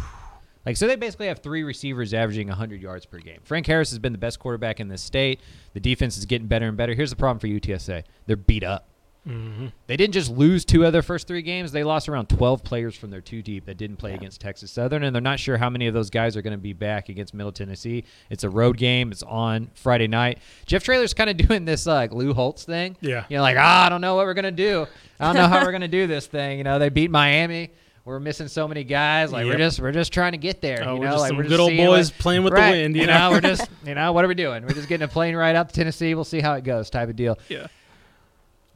[0.64, 3.38] Like so, they basically have three receivers averaging 100 yards per game.
[3.44, 5.40] Frank Harris has been the best quarterback in this state.
[5.75, 6.92] The defense is getting better and better.
[6.92, 8.88] Here's the problem for UTSA: they're beat up.
[9.27, 12.95] They didn't just lose two of their first three games; they lost around 12 players
[12.95, 15.69] from their two deep that didn't play against Texas Southern, and they're not sure how
[15.69, 18.05] many of those guys are going to be back against Middle Tennessee.
[18.31, 20.39] It's a road game; it's on Friday night.
[20.67, 22.97] Jeff Traylor's kind of doing this uh, like Lou Holtz thing.
[23.01, 23.25] Yeah.
[23.29, 24.87] you know, like ah, I don't know what we're gonna do.
[25.19, 26.59] I don't know how we're gonna do this thing.
[26.59, 27.71] You know, they beat Miami.
[28.05, 29.33] We're missing so many guys.
[29.33, 30.85] Like we're just we're just trying to get there.
[30.87, 32.61] Oh, you we're know, just like some we're good old boys what- playing with the
[32.61, 33.19] wind, you You know?
[33.19, 34.62] know, we're just you know what are we doing?
[34.62, 36.15] We're just getting a plane ride out to Tennessee.
[36.15, 37.37] We'll see how it goes, type of deal.
[37.49, 37.67] yeah.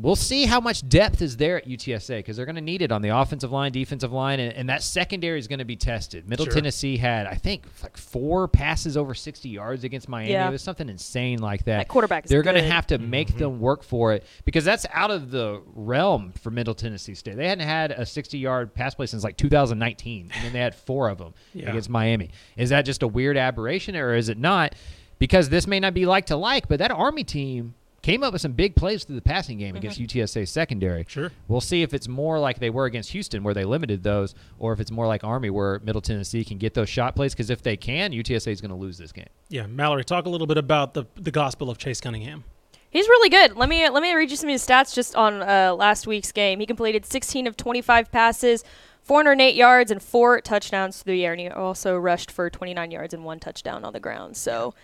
[0.01, 2.91] We'll see how much depth is there at UTSA because they're going to need it
[2.91, 6.29] on the offensive line, defensive line, and, and that secondary is going to be tested.
[6.29, 6.55] Middle Sure.
[6.55, 10.33] Tennessee had, I think, like four passes over 60 yards against Miami.
[10.33, 10.49] Yeah.
[10.49, 11.79] It was something insane like that.
[11.79, 13.11] That quarterback is They're gonna have to Mm-hmm.
[13.11, 17.37] make them work for it because that's out of the realm for Middle Tennessee State.
[17.37, 20.75] They hadn't had a 60 yard pass play since like 2019, and then they had
[20.75, 21.69] four of them Yeah.
[21.71, 22.31] against Miami.
[22.57, 24.75] Is that just a weird aberration or is it not?
[25.19, 28.43] Because this may not be like to like, but that Army team came up with
[28.43, 31.05] some big plays through the passing game against UTSA secondary.
[31.09, 31.31] Sure.
[31.49, 34.73] We'll see if it's more like they were against Houston, where they limited those, or
[34.73, 37.33] if it's more like Army, where Middle Tennessee can get those shot plays.
[37.33, 39.29] Because if they can, UTSA is going to lose this game.
[39.49, 39.67] Yeah.
[39.67, 42.45] Mallory, talk a little bit about the the gospel of Chase Cunningham.
[42.91, 43.57] He's really good.
[43.57, 46.33] Let me let me read you some of his stats just on uh, last week's
[46.33, 46.59] game.
[46.59, 48.65] He completed 16 of 25 passes,
[49.05, 51.33] 408 yards, and four touchdowns through the air.
[51.33, 54.37] And he also rushed for 29 yards and one touchdown on the ground.
[54.37, 54.75] So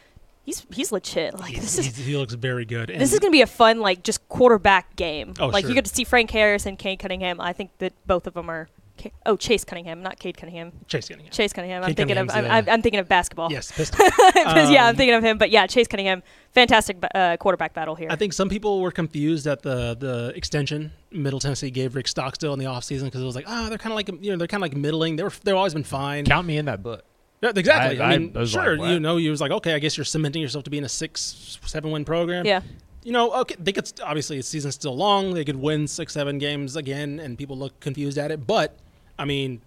[0.47, 1.39] he's he's legit.
[1.39, 2.89] Like this is he looks very good.
[2.89, 5.35] And this is gonna be a fun like just quarterback game.
[5.39, 5.69] Oh, like sure.
[5.71, 7.39] you get to see Frank Harris and Cade Cunningham.
[7.41, 8.69] I think that both of them are.
[8.99, 10.73] Ca- Oh, Chase Cunningham, not Cade Cunningham.
[10.89, 11.31] Chase Cunningham.
[11.31, 11.83] Chase Cunningham.
[11.83, 13.53] I'm Cade thinking of I'm, I'm, I'm thinking of basketball.
[13.53, 14.03] Yes, Pistol.
[14.33, 15.37] Because, yeah, I'm Um, thinking of him.
[15.37, 18.09] But yeah, Chase Cunningham, fantastic uh, quarterback battle here.
[18.11, 22.55] I think some people were confused at the the extension Middle Tennessee gave Rick Stockstill
[22.55, 24.49] in the offseason because it was like, ah, they're kind of like you know they're
[24.49, 25.17] kind of like middling.
[25.17, 26.25] They were they've always been fine.
[26.25, 27.05] Count me in that book.
[27.43, 28.01] Yeah, exactly.
[28.01, 28.89] I- I, I mean, was like, sure, what?
[28.91, 31.59] you know, you was like, okay, I guess you're cementing yourself to being a six,
[31.67, 32.47] seven win program.
[32.47, 32.61] yeah.
[33.05, 35.33] You know, okay, they could obviously the season's still long.
[35.33, 38.49] They could win six, seven games again, and people look confused at it.
[38.49, 38.77] But
[39.17, 39.61] I mean,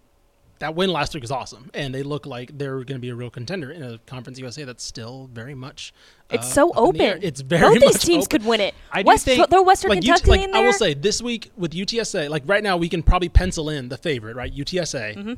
[0.58, 3.16] that win last week was awesome, and they look like they're going to be a
[3.16, 5.94] real contender in a Conference USA that's still very much.
[6.30, 7.12] It's uh, so up in the air.
[7.14, 7.24] open.
[7.24, 8.40] It's very Both these teams open.
[8.42, 8.76] could win it.
[8.92, 11.50] I West, think- throw Western like, UT Kentucky like in I will say this week
[11.56, 14.54] with UTSA, like right now we can probably pencil in the favorite, right?
[14.54, 15.16] UTSA.
[15.16, 15.34] Mm-hmm.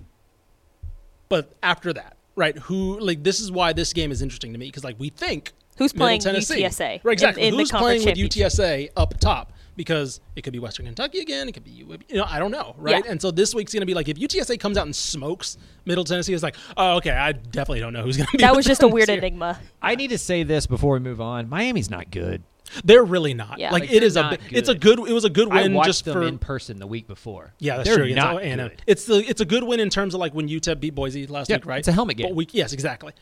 [1.30, 2.58] But after that, right?
[2.60, 5.54] Who like this is why this game is interesting to me because like we think
[5.78, 6.62] Who's Middle playing Tennessee.
[6.64, 7.14] UTSA right?
[7.14, 7.44] Exactly.
[7.44, 8.32] in- in Who's conference playing with?
[8.32, 9.54] UTSA up top?
[9.78, 11.48] Because it could be Western Kentucky again.
[11.48, 13.04] It could be You know, I don't know, right?
[13.04, 13.10] Yeah.
[13.12, 16.04] And so this week's going to be like if UTSA comes out and smokes Middle
[16.04, 18.44] Tennessee, is like, oh, okay, I definitely don't know who's going to be.
[18.44, 19.20] that was just a weird this year.
[19.20, 19.60] enigma.
[19.82, 21.50] I need to say this before we move on.
[21.50, 22.44] Miami's not good.
[22.84, 23.60] They're really not.
[23.60, 23.72] Yeah.
[23.72, 24.10] Like, Like, it a.
[24.22, 24.98] not bi- It's a good.
[24.98, 25.10] good.
[25.10, 27.54] It was a good I win watched just them for in person the week before.
[27.60, 28.06] Yeah, that's They're true.
[28.08, 28.70] It's, not oh, Anna.
[28.70, 28.82] good.
[28.88, 31.50] It's the it's a good win in terms of like when UTEP beat Boise last
[31.50, 31.80] Yeah, week, right?
[31.80, 32.36] it's a helmet But game.
[32.36, 33.14] we, yes, exactly.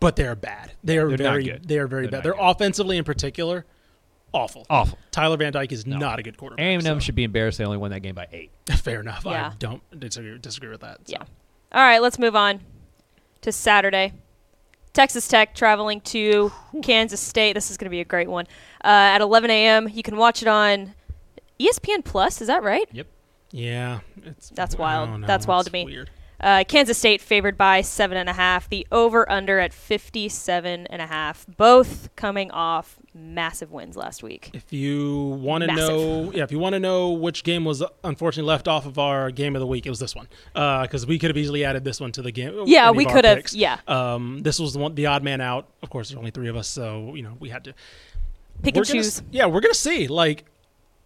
[0.00, 0.72] But they're bad.
[0.84, 1.66] They are They're not very good.
[1.68, 2.22] they are very They're bad.
[2.24, 2.40] They're good.
[2.40, 3.64] offensively in particular
[4.32, 4.66] awful.
[4.70, 4.98] Awful.
[5.10, 6.62] Tyler Van Dyke is not a good quarterback.
[6.64, 7.58] A&M so- should be embarrassed.
[7.58, 8.50] They only won that game by eight.
[8.76, 9.22] fair enough.
[9.24, 9.48] Yeah.
[9.52, 10.98] I don't disagree, disagree with that.
[11.08, 11.12] so.
[11.12, 11.22] Yeah.
[11.72, 12.60] All right, let's move on
[13.40, 14.12] to Saturday.
[14.98, 16.50] Texas Tech traveling to
[16.82, 17.52] Kansas State.
[17.52, 18.46] This is going to be a great one.
[18.82, 19.88] Uh, at 11 a.m.
[19.88, 20.92] You can watch it on
[21.60, 22.40] ESPN Plus.
[22.40, 22.88] Is that right?
[22.90, 23.06] Yep.
[23.52, 25.22] Yeah, it's That's wild.
[25.22, 25.84] That's wild it's to me.
[25.84, 26.10] Weird.
[26.40, 28.68] Uh, Kansas State favored by seven and a half.
[28.68, 31.44] The over under at fifty-seven and a half.
[31.56, 34.50] Both coming off massive wins last week.
[34.52, 38.48] If you want to know, yeah, if you want to know which game was unfortunately
[38.48, 41.30] left off of our game of the week, it was this one because we could
[41.30, 42.62] have easily added this one to the game.
[42.66, 43.78] Yeah, we could have- yeah.
[43.88, 45.66] Um, this was the one, the odd man out.
[45.82, 47.74] Of course, there's only three of us, so you know we had to
[48.62, 49.22] Pick we're and gonna choose.
[49.32, 50.06] yeah, we're gonna see.
[50.06, 50.44] Like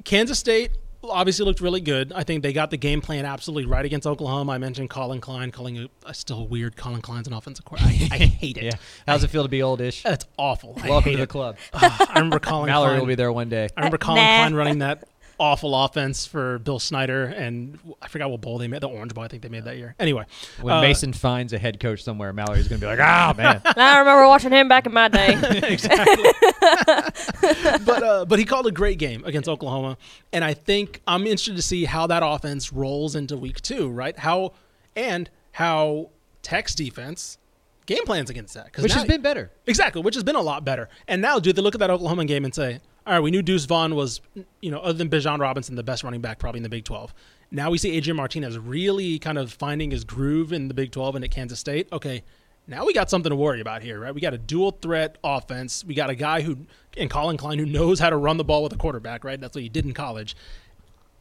[0.04, 0.72] Kansas State
[1.10, 2.12] obviously looked really good.
[2.12, 4.52] I think they got the game plan absolutely right against Oklahoma.
[4.52, 8.08] I mentioned Collin Klein calling a, a still weird Collin Klein's an offensive coordinator.
[8.12, 8.64] I, I hate it.
[8.64, 8.72] Yeah.
[9.06, 10.02] How's it feel to be oldish?
[10.02, 10.74] That's awful.
[10.84, 11.28] Welcome hate to the it.
[11.28, 11.56] club.
[11.74, 13.00] I remember Collin Mallory Klein.
[13.00, 13.68] will be there one day.
[13.76, 14.36] I remember Uh, Collin nah.
[14.38, 15.08] Klein running that
[15.42, 18.80] awful offense for Bill Snyder, and I forgot what bowl they made.
[18.80, 19.94] The Orange Bowl, I think they made that year.
[19.98, 20.24] Anyway,
[20.60, 23.60] When uh, Mason finds a head coach somewhere, Mallory's going to be like, ah, man.
[23.64, 25.34] I remember watching him back in my day.
[25.72, 26.30] Exactly.
[27.84, 29.96] but uh, but he called a great game against Oklahoma,
[30.32, 34.16] and I think I'm interested to see how that offense rolls into week two, right?
[34.18, 34.52] How
[34.96, 36.10] and how
[36.42, 37.38] Tech's defense
[37.86, 39.50] game plans against that, 'Cause Which now- has been better.
[39.66, 40.88] exactly, which has been a lot better.
[41.08, 43.42] And now, do they look at that Oklahoma game and say, all right, we knew
[43.42, 44.20] Deuce Vaughn was,
[44.60, 47.12] you know, other than Bijan Robinson, the best running back probably in the Big 12.
[47.50, 51.16] Now we see Adrian Martinez really kind of finding his groove in the Big 12
[51.16, 51.88] and at Kansas State.
[51.92, 52.22] Okay,
[52.66, 54.14] now we got something to worry about here, right?
[54.14, 55.84] We got a dual threat offense.
[55.84, 56.58] We got a guy who,
[56.96, 59.40] and Collin Klein, who knows how to run the ball with a quarterback, right?
[59.40, 60.36] That's what he did in college.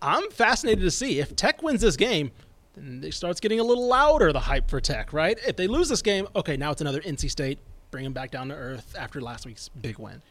[0.01, 2.31] I'm fascinated to see if Tech wins this game.
[2.75, 5.37] Then it starts getting a little louder, the hype for Tech, right?
[5.45, 8.47] If they lose this game, okay, now it's another NC State, bring them back down
[8.49, 10.21] to earth after last week's big win.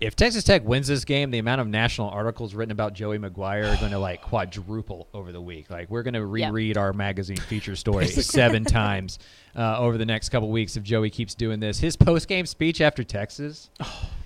[0.00, 3.74] If Texas Tech wins this game, the amount of national articles written about Joey McGuire
[3.74, 5.70] are going to like quadruple over the week.
[5.70, 9.18] Like we're going to reread our magazine feature story seven times
[9.56, 11.80] uh, over the next couple weeks if Joey keeps doing this.
[11.80, 13.70] His post game speech after Texas,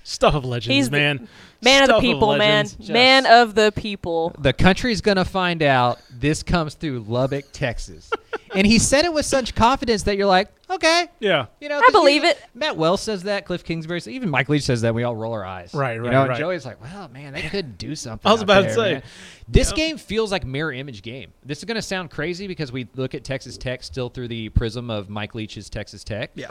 [0.05, 1.29] Stuff of legends, He's the man.
[1.63, 2.65] Man of the Stuff people, man.
[2.67, 4.35] Just- Man of the people.
[4.41, 8.11] the country's going to find out this comes through Lubbock, Texas.
[8.55, 11.47] and he said it with such confidence that you're like, okay, Yeah.
[11.61, 12.43] You know, I 'cause believe you- it.
[12.53, 13.45] Matt Wells says that.
[13.47, 14.93] Cliff Kingsbury, says, even Mike Leach says that.
[14.93, 15.73] We all roll our eyes.
[15.73, 16.37] Right, You right, know, right.
[16.39, 18.29] Joey's like, well, man, they could do something.
[18.29, 18.93] I was out about to say.
[18.95, 19.03] man."
[19.47, 21.33] This game feels like mirror image game.
[21.45, 24.49] This is going to sound crazy because we look at Texas Tech still through the
[24.49, 26.33] prism of Mike Leach's Texas Tech.
[26.35, 26.51] Yeah.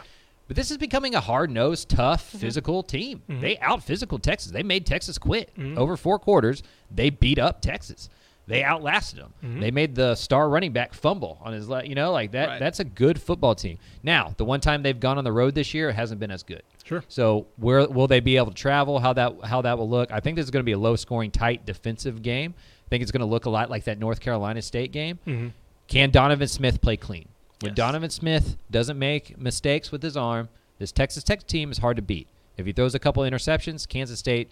[0.52, 2.38] But this is becoming a hard nosed, tough, Mm-hmm.
[2.38, 3.22] physical team.
[3.26, 3.40] Mm-hmm.
[3.40, 4.52] They out physical Texas.
[4.52, 5.50] They made Texas quit.
[5.78, 6.62] Over four quarters,
[6.94, 8.10] they beat up Texas.
[8.46, 9.32] They outlasted them.
[9.42, 9.60] Mm-hmm.
[9.60, 12.48] They made the star running back fumble on his, le- you know, like that.
[12.50, 12.60] Right.
[12.60, 13.78] That's a good football team.
[14.02, 16.42] Now, the one time they've gone on the road this year, it hasn't been as
[16.42, 16.62] good.
[16.84, 17.02] Sure.
[17.08, 18.98] So where will they be able to travel?
[18.98, 20.12] How that how that will look?
[20.12, 22.52] I think this is going to be a low scoring, tight defensive game.
[22.58, 25.54] I think it's going to look a lot like that North Carolina State game.
[25.88, 27.26] Can Donovan Smith play clean?
[27.62, 27.76] When Yes.
[27.76, 30.48] Donovan Smith doesn't make mistakes with his arm,
[30.78, 32.28] this Texas Tech team is hard to beat.
[32.56, 34.50] If he throws a couple interceptions, Kansas State,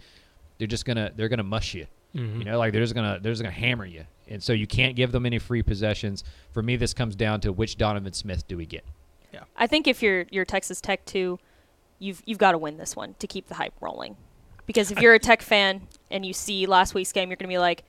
[0.58, 1.86] they're just gonna they're gonna mush you.
[2.14, 2.38] Mm-hmm.
[2.38, 4.96] You know, like they're just gonna they're just gonna hammer you, and so you can't
[4.96, 6.24] give them any free possessions.
[6.52, 8.84] For me, this comes down to which Donovan Smith do we get?
[9.32, 11.38] Yeah, I think if you're you're Texas Tech too,
[11.98, 14.16] you've you've got to win this one to keep the hype rolling.
[14.66, 17.52] Because if you're a Tech fan and you see last week's game, you're going to
[17.52, 17.82] be like,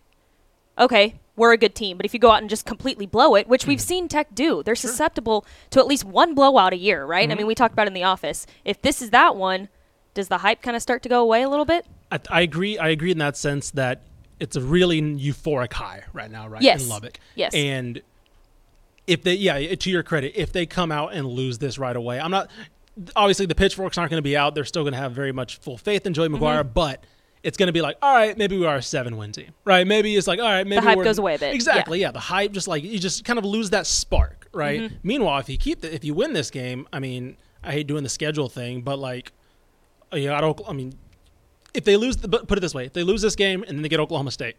[0.80, 1.98] okay, we're a good team.
[1.98, 4.64] But if you go out and just completely blow it, which we've seen Tech do,
[4.64, 7.30] they're susceptible to at least one blowout a year, right?
[7.30, 8.46] I mean, we talked about in the office.
[8.66, 9.70] If this is that one,
[10.14, 11.86] does the hype kind of start to go away a little bit?
[12.12, 12.78] I, I agree.
[12.78, 14.02] I agree in that sense that
[14.40, 16.62] it's a really euphoric high right now, right?
[16.62, 16.84] Yes.
[16.84, 17.20] In Lubbock.
[17.36, 17.54] Yes.
[17.54, 18.02] And
[19.08, 22.20] if they, yeah, to your credit, if they come out and lose this right away,
[22.20, 22.50] I'm not.
[23.16, 24.54] Obviously, the pitchforks aren't going to be out.
[24.54, 26.44] They're still going to have very much full faith in Joey Mm-hmm.
[26.44, 27.06] McGuire, but
[27.44, 29.86] it's going to be like, all right, maybe we are a seven-win team, right?
[29.88, 32.00] Maybe it's like, all right, maybe hype we're- goes away a bit, Exactly.
[32.00, 32.12] Yeah.
[32.12, 34.82] the hype just like you just kind of lose that spark, right?
[34.82, 34.96] Mm-hmm.
[35.04, 38.04] Meanwhile, if you keep the, if you win this game, I mean, I hate doing
[38.04, 39.32] the schedule thing, but like,
[40.14, 40.60] you know, I don't.
[40.68, 40.94] I mean,
[41.74, 43.82] if they lose, the, put it this way: if they lose this game and then
[43.82, 44.58] they get Oklahoma State,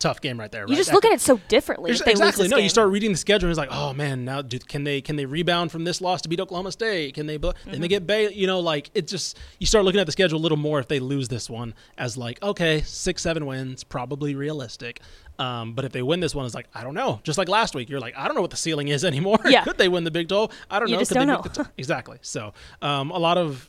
[0.00, 0.66] tough game right there.
[0.66, 1.92] You just look at it so differently.
[1.92, 2.48] If they exactly.
[2.48, 2.64] no, game.
[2.64, 5.14] you start reading the schedule and it's like, oh man, now do, can they can
[5.14, 7.14] they rebound from this loss to beat Oklahoma State?
[7.14, 7.36] Can they?
[7.36, 7.80] bl- Then Mm-hmm.
[7.82, 8.32] they get Bay.
[8.32, 10.88] You know, like it just you start looking at the schedule a little more if
[10.88, 15.00] they lose this one as like, okay, six seven wins, probably realistic.
[15.38, 17.20] Um, but if they win this one, it's like I don't know.
[17.22, 19.38] Just like last week, you're like, I don't know what the ceiling is anymore.
[19.46, 19.64] Yeah.
[19.64, 20.50] Could they win the Big 12?
[20.70, 21.00] I don't You know.
[21.00, 21.42] just Could don't know.
[21.64, 22.18] t- exactly.
[22.22, 23.68] So um, a lot of.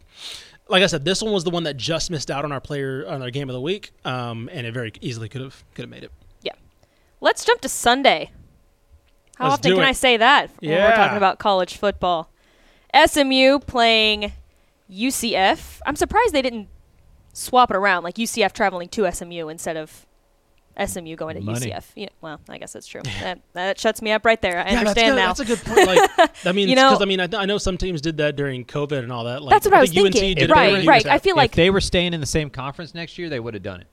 [0.70, 3.06] Like I said, this one was the one that just missed out on our player
[3.06, 5.90] on our game of the week, um, and it very easily could have could have
[5.90, 6.12] made it.
[7.22, 7.26] Yeah.
[7.26, 8.32] Let's jump to Sunday.
[9.38, 9.88] How Let's often can it.
[9.88, 12.30] I say that when we're talking about college football?
[13.06, 14.34] SMU playing
[14.92, 15.80] UCF.
[15.86, 16.68] I'm surprised they didn't
[17.34, 20.06] swap it around, like UCF traveling to SMU instead of
[20.86, 21.72] SMU going to Money.
[21.72, 21.86] UCF.
[21.96, 23.02] Yeah, well, I guess that's true.
[23.22, 24.60] that, that shuts me up right there.
[24.60, 25.44] I yeah, understand that's, now.
[25.46, 25.88] that's a good point.
[26.18, 28.18] Like, I mean, You because know- I mean, I, th- I know some teams did
[28.18, 29.42] that during COVID and all that.
[29.42, 30.36] Like, That's what I was think UNC thinking.
[30.36, 31.06] did Right, during right.
[31.06, 33.54] I feel like if they were staying in the same conference next year, they would
[33.54, 33.88] have done it.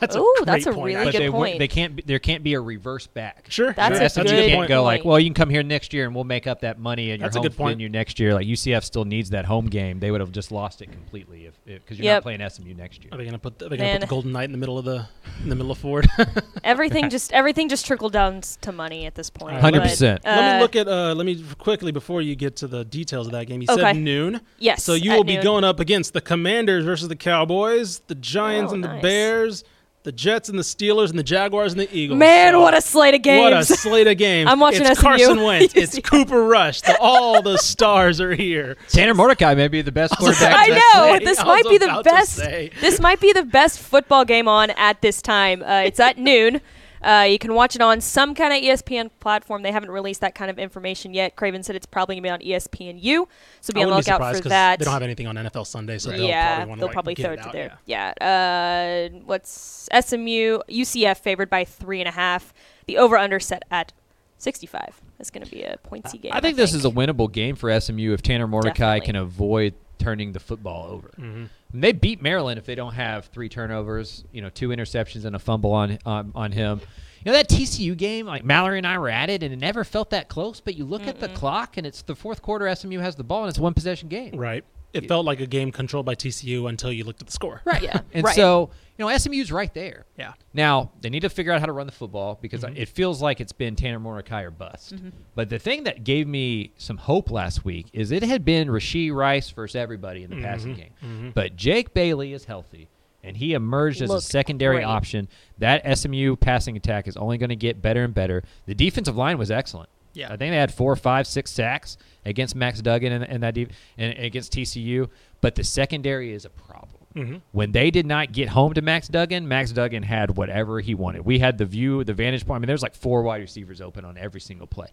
[0.00, 1.58] That's a Ooh, great that's a point, really but good they point.
[1.60, 3.46] they can't be, there can't be a reverse back.
[3.48, 4.04] Sure, That's sure.
[4.06, 4.68] a SMU good good can't point.
[4.68, 7.12] go like, well, you can come here next year and we'll make up that money
[7.12, 7.70] and That's your home good point.
[7.76, 8.34] venue next year.
[8.34, 10.00] Like UCF still needs that home game.
[10.00, 12.16] They would have just lost it completely if because you're Yep.
[12.16, 13.10] not playing SMU next year.
[13.12, 14.78] Are they gonna put the, are they gonna put the Golden Knight in the middle
[14.78, 15.06] of the
[15.42, 16.08] in the middle of Ford?
[16.64, 19.56] everything just everything just trickled down to money at this point.
[19.60, 19.62] 100%.
[19.62, 22.84] but, let me uh, look at uh, let me quickly before you get to the
[22.84, 23.62] details of that game.
[23.62, 23.80] You Okay.
[23.80, 24.40] said noon.
[24.58, 24.82] Yes.
[24.84, 25.44] So you will be noon.
[25.44, 29.02] going up against the Commanders versus the Cowboys, the Giants Oh, and the nice.
[29.02, 29.64] Bears,
[30.04, 32.18] the Jets and the Steelers, and the Jaguars and the Eagles.
[32.18, 33.40] Man, So- what a slate of games!
[33.42, 34.48] What a slate of games!
[34.52, 35.08] I'm watching it's SMU.
[35.08, 35.74] Carson Wentz.
[35.76, 36.00] It's Yeah.
[36.02, 36.82] Cooper Rush.
[36.82, 38.76] The, all the stars are here.
[38.88, 40.54] Tanner Mordecai may be the best quarterback.
[40.56, 42.36] I know that this I might be the best.
[42.80, 45.62] This might be the best football game on at this time.
[45.62, 46.60] Uh, it's at noon.
[47.04, 49.62] Uh, you can watch it on some kind of ESPN platform.
[49.62, 51.36] They haven't released that kind of information yet.
[51.36, 53.26] Craven said it's probably gonna be on ESPNU,
[53.60, 54.78] so be on the lookout for that.
[54.78, 57.14] They don't have anything on NFL Sunday, so they'll yeah, probably want they'll to probably
[57.14, 57.78] get throw it it to out, there.
[57.86, 58.12] yeah.
[58.20, 59.10] Yeah.
[59.14, 62.54] Uh, what's SMU UCF favored by three and a half.
[62.86, 63.92] The over under set at
[64.38, 65.00] sixty five.
[65.18, 66.32] That's going to be a pointsy game.
[66.34, 69.06] I think this is a winnable game for SMU if Tanner Mordecai Definitely.
[69.06, 71.08] can avoid turning the football over.
[71.18, 71.44] Mm-hmm.
[71.80, 75.38] They beat Maryland if they don't have three turnovers, you know, two interceptions and a
[75.38, 76.80] fumble on um, on him.
[77.24, 79.82] You know that TCU game, like Mallory and I were at it, and it never
[79.82, 80.60] felt that close.
[80.60, 82.72] But you look at the clock, and it's the fourth quarter.
[82.74, 84.36] SMU has the ball, and it's a one possession game.
[84.36, 84.64] Right.
[84.94, 87.60] It felt like a game controlled by TCU until you looked at the score.
[87.64, 87.82] Right.
[87.82, 88.34] Yeah, And right.
[88.34, 90.06] so, you know, SMU's right there.
[90.16, 90.34] Yeah.
[90.52, 92.76] Now, they need to figure out how to run the football because Mm-hmm.
[92.76, 94.94] it feels like it's been Tanner Mordecai or bust.
[94.94, 95.08] Mm-hmm.
[95.34, 99.12] But the thing that gave me some hope last week is it had been Rashee
[99.12, 100.44] Rice versus everybody in the Mm-hmm.
[100.44, 101.32] passing game.
[101.34, 102.88] But Jake Bailey is healthy,
[103.24, 104.84] and he emerged as a secondary great.
[104.84, 105.28] option.
[105.58, 108.42] That SMU passing attack is only going to get better and better.
[108.66, 109.88] The defensive line was excellent.
[110.14, 110.26] Yeah.
[110.26, 113.70] I think they had four, five, six sacks against Max Duggan and, and that deep,
[113.98, 115.08] and against TCU.
[115.40, 117.04] But the secondary is a problem.
[117.14, 117.36] Mm-hmm.
[117.52, 121.24] When they did not get home to Max Duggan, Max Duggan had whatever he wanted.
[121.24, 122.56] We had the view, the vantage point.
[122.56, 124.88] I mean, there's like four wide receivers open on every single play.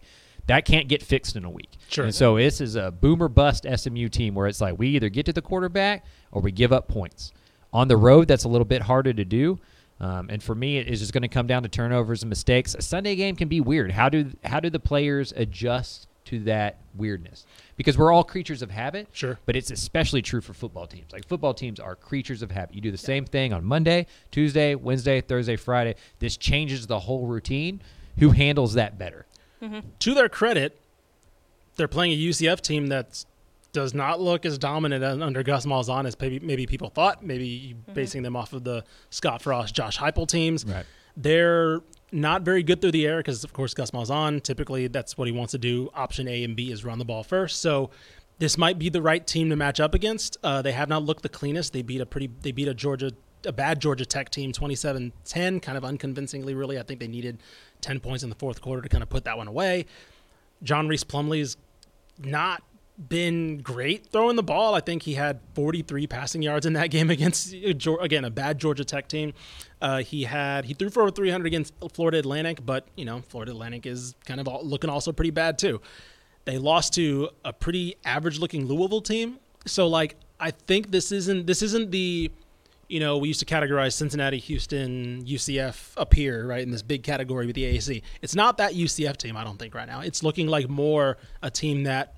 [0.46, 1.70] That can't get fixed in a week.
[1.88, 2.04] Sure.
[2.04, 5.26] And so this is a boomer bust SMU team where it's like we either get
[5.26, 7.32] to the quarterback or we give up points.
[7.72, 9.58] On the road, that's a little bit harder to do.
[10.02, 12.74] Um, and for me, it is just going to come down to turnovers and mistakes.
[12.74, 13.92] A Sunday game can be weird.
[13.92, 17.46] How do how do the players adjust to that weirdness?
[17.76, 19.06] Because we're all creatures of habit.
[19.12, 19.38] Sure.
[19.46, 21.12] But it's especially true for football teams.
[21.12, 22.74] Like football teams are creatures of habit.
[22.74, 25.94] You do the same thing on Monday, Tuesday, Wednesday, Thursday, Friday.
[26.18, 27.80] This changes the whole routine.
[28.18, 29.24] Who handles that better?
[30.00, 30.76] To their credit,
[31.76, 33.24] they're playing a UCF team that
[33.72, 37.24] does not look as dominant under Gus Malzahn as maybe, maybe people thought.
[37.24, 40.64] Maybe basing them off of the Scott Frost, Josh Heupel teams.
[40.64, 40.84] Right.
[41.16, 45.26] They're not very good through the air because, of course, Gus Malzahn typically that's what
[45.26, 45.90] he wants to do.
[45.94, 47.60] Option A and B is run the ball first.
[47.60, 47.90] So
[48.38, 50.36] this might be the right team to match up against.
[50.42, 51.72] Uh, they have not looked the cleanest.
[51.72, 53.12] They beat a pretty they beat a Georgia
[53.44, 56.78] a bad Georgia Tech team 27-10 kind of unconvincingly really.
[56.78, 57.38] I think they needed
[57.80, 59.86] 10 points in the fourth quarter to kind of put that one away.
[60.62, 61.56] John Rhys Plumlee's
[62.18, 62.62] not
[63.08, 64.74] been great throwing the ball.
[64.74, 68.84] I think he had 43 passing yards in that game against again a bad Georgia
[68.84, 69.32] Tech team.
[69.80, 73.52] Uh, he had he threw for over 300 against Florida Atlantic, but you know Florida
[73.52, 75.80] Atlantic is kind of all, looking also pretty bad too.
[76.44, 79.38] They lost to a pretty average looking Louisville team.
[79.66, 82.30] So like I think this isn't this isn't the
[82.88, 87.02] you know, we used to categorize Cincinnati, Houston, UCF up here, right, in this big
[87.02, 88.02] category with the AAC.
[88.20, 90.00] It's not that UCF team, I don't think, right now.
[90.00, 92.16] It's looking like more a team that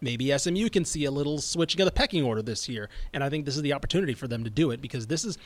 [0.00, 2.88] maybe SMU can see a little switching of the pecking order this year.
[3.12, 5.38] And I think this is the opportunity for them to do it because this is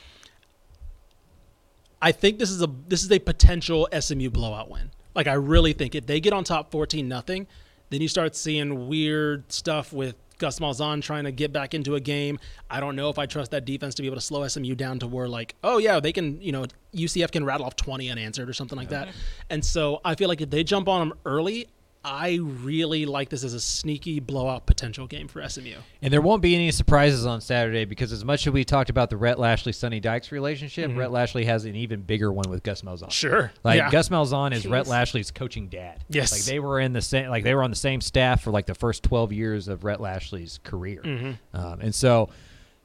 [2.01, 4.91] I think this is a this is a potential SMU blowout win.
[5.15, 7.47] Like I really think if they get on top 14 nothing,
[7.91, 12.01] then you start seeing weird stuff with Gus Malzahn trying to get back into a
[12.01, 12.39] game.
[12.69, 14.99] I don't know if I trust that defense to be able to slow SMU down
[14.99, 18.49] to where like, oh yeah, they can, you know, UCF can rattle off 20 unanswered
[18.49, 19.09] or something like that.
[19.49, 21.69] And so I feel like if they jump on them early,
[22.05, 25.77] I really like this as a sneaky blowout potential game for SMU.
[26.03, 29.09] And there won't be any surprises on Saturday because as much as we talked about
[29.09, 32.83] the Rhett Lashlee Sonny Dykes relationship, Rhett Lashlee has an even bigger one with Gus
[32.83, 33.05] Malzahn.
[33.05, 33.09] Mm-hmm.
[33.11, 33.53] Sure.
[33.65, 33.91] Like Yeah.
[33.91, 36.05] Gus Malzahn is Rhett Lashlee's coaching dad.
[36.11, 36.31] Yes.
[36.31, 38.67] Like they were in the same like they were on the same staff for like
[38.67, 41.01] the first 12 years of Rhett Lashlee's career.
[41.03, 41.57] Mm-hmm.
[41.57, 42.29] Um, and so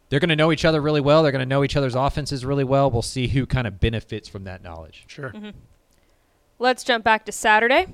[0.07, 1.23] they're going to know each other really well.
[1.23, 2.89] They're going to know each other's offenses really well.
[2.89, 5.03] We'll see who kind of benefits from that knowledge.
[5.07, 5.33] Sure.
[6.57, 7.87] Let's jump back to Saturday.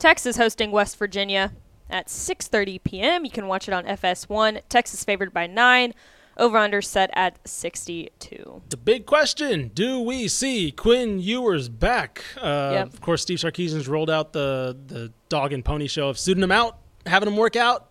[0.00, 1.52] Texas hosting West Virginia
[1.88, 3.24] at 6:30 p.m.
[3.24, 4.62] You can watch it on FS1.
[4.68, 5.94] Texas favored by 9.
[6.36, 8.62] Over under set at 62.
[8.70, 12.24] The big question: Do we see Quinn Ewers back?
[12.40, 12.94] Uh, Yep.
[12.94, 16.52] Of course, Steve Sarkisian's rolled out the the dog and pony show of suiting him
[16.52, 17.90] out, having him work out,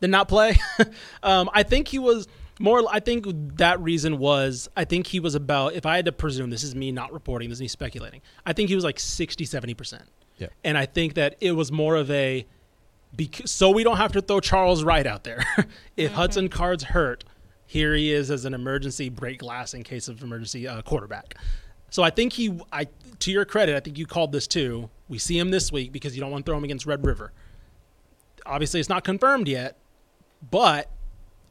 [0.00, 0.56] then not play.
[1.22, 2.28] um, I think he was
[2.58, 3.24] More, I think
[3.56, 5.72] that reason was I think he was about.
[5.72, 8.20] If I had to presume, this is me not reporting, this is me speculating.
[8.44, 10.02] I think he was like 60, 70 percent.
[10.40, 10.48] Yeah.
[10.64, 12.46] And I think that it was more of a,
[13.16, 15.44] bec- so we don't have to throw Charles Wright out there.
[15.96, 17.24] if Hudson Card's hurt,
[17.66, 21.36] here he is as an emergency break glass in case of emergency uh, quarterback.
[21.90, 22.86] So I think he, I
[23.20, 24.90] to your credit, I think you called this too.
[25.08, 27.32] We see him this week because you don't want to throw him against Red River.
[28.46, 29.76] Obviously, it's not confirmed yet,
[30.50, 30.90] but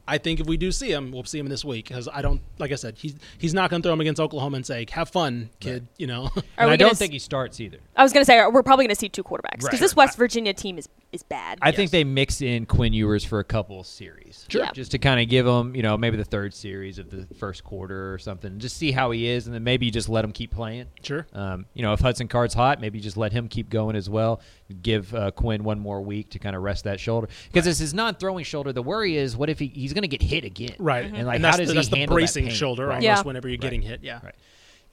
[0.09, 2.41] I think if we do see him, we'll see him this week because I don't,
[2.57, 5.09] like I said, he's he's not going to throw him against Oklahoma and say, "Have
[5.09, 6.29] fun, kid." You know.
[6.57, 7.77] And I don't s- think he starts either.
[7.95, 9.79] I was gonna say we're probably gonna see two quarterbacks because Right.
[9.79, 11.57] this West Virginia team is is bad.
[11.61, 14.45] I think they mix in Quinn Ewers for a couple series.
[14.49, 14.61] Sure.
[14.63, 14.71] Yeah.
[14.71, 17.63] Just to kind of give him, you know, maybe the third series of the first
[17.63, 18.59] quarter or something.
[18.59, 20.85] Just see how he is, and then maybe you just let him keep playing.
[21.01, 21.25] Sure.
[21.33, 24.41] Um, you know, if Hudson Card's hot, maybe just let him keep going as well.
[24.83, 27.93] Give uh, Quinn one more week to kind of rest that shoulder because it's his
[27.93, 28.71] non-throwing shoulder.
[28.71, 30.75] The worry is, what if he, he's going to get hit again?
[30.77, 31.05] Right.
[31.05, 32.53] And like, and how that's does the, he that's the handle that bracing pain?
[32.53, 32.95] shoulder Right.
[32.95, 33.21] almost Yeah.
[33.23, 34.03] whenever you're getting hit.
[34.03, 34.19] Yeah.
[34.23, 34.35] Right.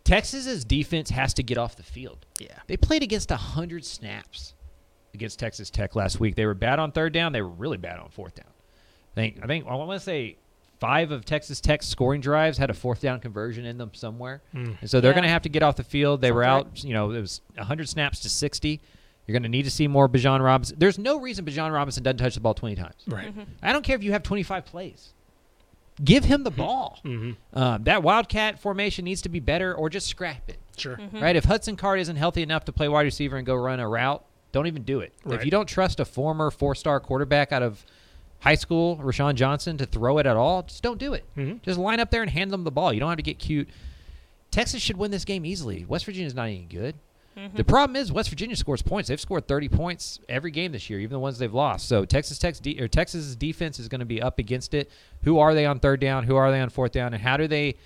[0.04, 2.24] Texas's defense has to get off the field.
[2.40, 2.48] Yeah.
[2.68, 4.54] They played against 100 snaps
[5.16, 6.34] against Texas Tech last week.
[6.36, 7.32] They were bad on third down.
[7.32, 8.46] They were really bad on fourth down.
[9.12, 10.36] I think I think I want to say
[10.78, 14.72] five of Texas Tech's scoring drives had a fourth down conversion in them somewhere, hmm.
[14.80, 15.14] and so they're Yeah.
[15.14, 16.20] going to have to get off the field.
[16.20, 16.84] They were Sounds out.
[16.84, 18.80] You know, it was 100 snaps to 60.
[19.26, 20.76] You're going to need to see more Bijan Robinson.
[20.78, 22.94] There's no reason Bijan Robinson doesn't touch the ball 20 times.
[23.08, 23.26] Right.
[23.28, 23.42] Mm-hmm.
[23.60, 25.14] I don't care if you have 25 plays.
[26.04, 27.00] Give him the ball.
[27.06, 27.58] Mm-hmm.
[27.58, 30.58] Um, that Wildcat formation needs to be better, or just scrap it.
[30.76, 30.96] Sure.
[30.96, 31.20] Mm-hmm.
[31.22, 31.36] Right?
[31.36, 34.22] If Hudson Card isn't healthy enough to play wide receiver and go run a route,
[34.56, 35.12] don't even do it.
[35.26, 37.84] If you don't trust a former four-star quarterback out of
[38.40, 41.24] high school, Rashawn Johnson, to throw it at all, just don't do it.
[41.36, 41.58] Mm-hmm.
[41.62, 42.92] Just line up there and hand them the ball.
[42.92, 43.68] You don't have to get cute.
[44.50, 45.84] Texas should win this game easily.
[45.84, 46.94] West Virginia's not any good.
[47.36, 47.56] Mm-hmm.
[47.56, 49.08] The problem is West Virginia scores points.
[49.08, 51.86] They've scored 30 points every game this year, even the ones they've lost.
[51.86, 54.90] So Texas Tech's de- or Texas's defense is going to be up against it.
[55.24, 56.24] Who are they on third down?
[56.24, 57.12] Who are they on fourth down?
[57.12, 57.76] And how do they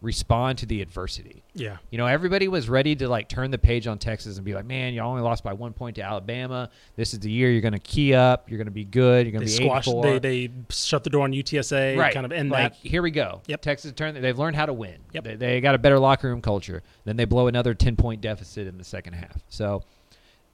[0.00, 1.42] respond to the adversity?
[1.54, 1.76] Yeah.
[1.90, 4.64] You know, everybody was ready to like turn the page on Texas and be like,
[4.64, 6.70] "Man, you only lost by one point to Alabama.
[6.96, 8.50] This is the year you're going to key up.
[8.50, 9.26] You're going to be good.
[9.26, 9.90] You're going to be squashed.
[10.02, 11.98] They they shut the door on UTSA.
[11.98, 12.88] right, Kind of end like that.
[12.88, 13.42] here we go.
[13.46, 13.62] Yep.
[13.62, 14.16] Texas turned.
[14.16, 14.96] They've learned how to win.
[15.12, 15.24] Yep.
[15.24, 16.82] They, they got a better locker room culture.
[17.04, 19.42] Then they blow another ten point deficit in the second half.
[19.48, 19.82] So.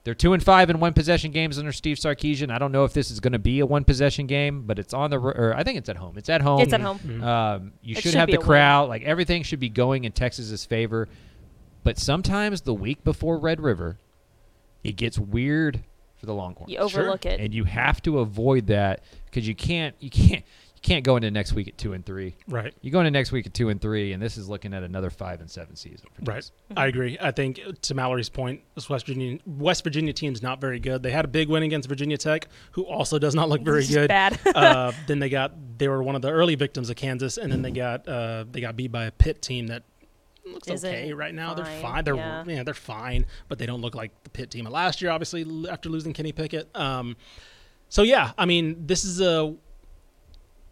[0.07, 2.53] They're two and five in one possession games under Steve Sarkisian.
[2.53, 4.95] I don't know if this is going to be a one possession game, but it's
[4.95, 5.19] on the.
[5.19, 6.17] ro- Or I think it's at home.
[6.17, 6.61] It's at home.
[6.61, 7.25] It's at home.
[7.25, 8.47] Um, you should, should have the a win.
[8.47, 8.89] crowd.
[8.89, 11.09] Like everything should be going in Texas's favor.
[11.83, 13.99] But sometimes the week before Red River,
[14.85, 15.83] it gets weird
[16.15, 16.71] for the Longhorns.
[16.73, 17.41] You overlook it.
[17.41, 19.97] and you have to avoid that because you can't.
[19.99, 20.45] You can't.
[20.87, 22.37] You can't go into next week at two and three.
[22.47, 22.73] Right.
[22.81, 25.11] You go into next week at two and three, and this is looking at another
[25.11, 26.07] five and seven season.
[26.13, 26.49] For Right.
[26.77, 27.19] I agree.
[27.21, 31.03] I think to Mallory's point, this West Virginia West Virginia team's not very good.
[31.03, 33.93] They had a big win against Virginia Tech, who also does not look very It's
[33.93, 34.07] good.
[34.07, 34.39] bad.
[34.55, 37.63] uh, then they got they were one of the early victims of Kansas, and then
[37.63, 39.83] they got uh, they got beat by a Pitt team that
[40.45, 41.55] looks Isn't okay right now.
[41.55, 42.05] They're fine, fine.
[42.05, 42.45] They're yeah.
[42.47, 42.63] yeah.
[42.63, 45.11] they're fine, but they don't look like the Pitt team of last year.
[45.11, 46.69] Obviously, after losing Kenny Pickett.
[46.77, 47.17] Um,
[47.89, 49.57] so yeah, I mean, this is a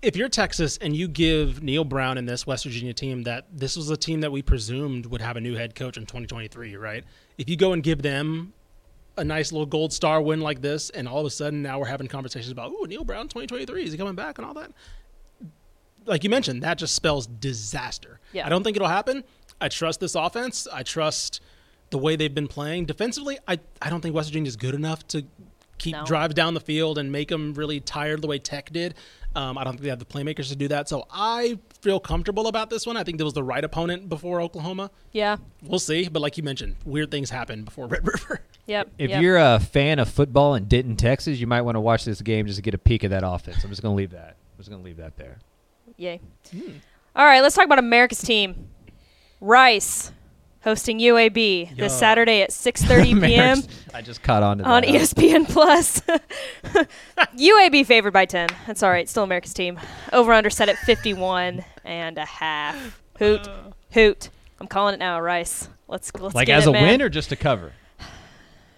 [0.04, 3.76] if you're Texas and you give Neal Brown and this West Virginia team that this
[3.76, 7.04] was a team that we presumed would have a new head coach in 2023, right?
[7.38, 8.52] If you go and give them
[9.16, 11.86] a nice little gold star win like this, and all of a sudden now we're
[11.86, 14.70] having conversations about, oh, Neal Brown 2023, is he coming back and all that?
[16.06, 18.20] Like you mentioned, that just spells disaster.
[18.32, 18.44] Yeah.
[18.46, 19.24] I don't think it'll happen.
[19.60, 20.68] I trust this offense.
[20.70, 21.40] I trust
[21.90, 23.38] the way they've been playing defensively.
[23.48, 25.24] I, I don't think West Virginia is good enough to
[25.78, 26.04] keep No.
[26.04, 28.94] drives down the field and make them really tired the way Tech did.
[29.36, 30.88] Um, I don't think they have the playmakers to do that.
[30.88, 32.96] So I feel comfortable about this one.
[32.96, 34.90] I think there was the right opponent before Oklahoma.
[35.12, 35.36] yeah.
[35.62, 36.08] We'll see.
[36.08, 38.40] But like you mentioned, weird things happen before Red River.
[38.66, 38.90] Yep.
[38.98, 39.22] If yep.
[39.22, 42.46] you're a fan of football in Denton, Texas, you might want to watch this game
[42.46, 43.62] just to get a peek of that offense.
[43.64, 44.36] I'm just going to leave that.
[44.52, 45.38] I'm just going to leave that there.
[45.96, 46.20] Yay.
[47.16, 48.68] All right, let's talk about America's team.
[49.40, 50.12] Rice
[50.64, 51.76] hosting UAB Yo.
[51.76, 53.58] this Saturday at 6:30 p.m.
[53.94, 54.90] I just caught on to on that.
[54.90, 56.00] ESPN Plus.
[57.36, 58.48] UAB favored by 10.
[58.66, 59.08] That's all right.
[59.08, 59.78] Still America's team.
[60.12, 63.00] Over under set at 51 and a half.
[63.18, 63.46] Hoot.
[63.46, 63.70] Uh.
[63.92, 64.30] Hoot.
[64.60, 65.68] I'm calling it now, Rice.
[65.88, 66.82] Let's let's Like get as it, a man.
[66.88, 67.72] win or just to cover?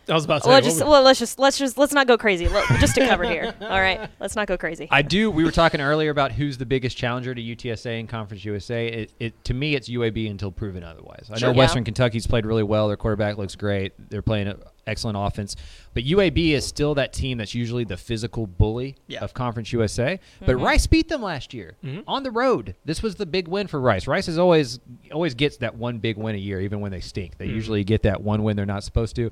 [0.09, 0.49] I was about to say.
[0.49, 2.49] Well, what just would- well, let's just let's just let's not go crazy.
[2.49, 3.55] Let, just to cover here.
[3.61, 4.89] All right, let's not go crazy.
[4.91, 5.31] I do.
[5.31, 8.87] We were talking earlier about who's the biggest challenger to UTSA in Conference USA.
[8.87, 11.29] It, it to me, it's UAB until proven otherwise.
[11.31, 11.49] I Sure.
[11.49, 11.59] know Yeah.
[11.59, 12.89] Western Kentucky's played really well.
[12.89, 13.93] Their quarterback looks great.
[14.11, 15.57] They're playing an excellent offense.
[15.95, 19.21] But UAB is still that team that's usually the physical bully Yeah.
[19.21, 20.21] of Conference USA.
[20.41, 20.65] But mm-hmm.
[20.65, 22.01] Rice beat them last year mm-hmm.
[22.07, 22.77] on the road.
[22.85, 24.07] This was the big win for Rice.
[24.07, 24.79] Rice is always
[25.13, 27.39] always gets that one big win a year, even when they stink.
[27.39, 27.55] They mm-hmm.
[27.55, 29.31] usually get that one win they're not supposed to.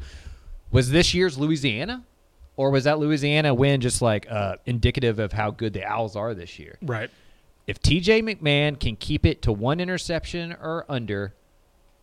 [0.74, 2.04] Was this year's Louisiana?
[2.56, 6.34] Or was that Louisiana win just like uh, indicative of how good the Owls are
[6.34, 6.78] this year?
[6.82, 7.10] right.
[7.66, 11.34] if TJ McMahon can keep it to one interception or under,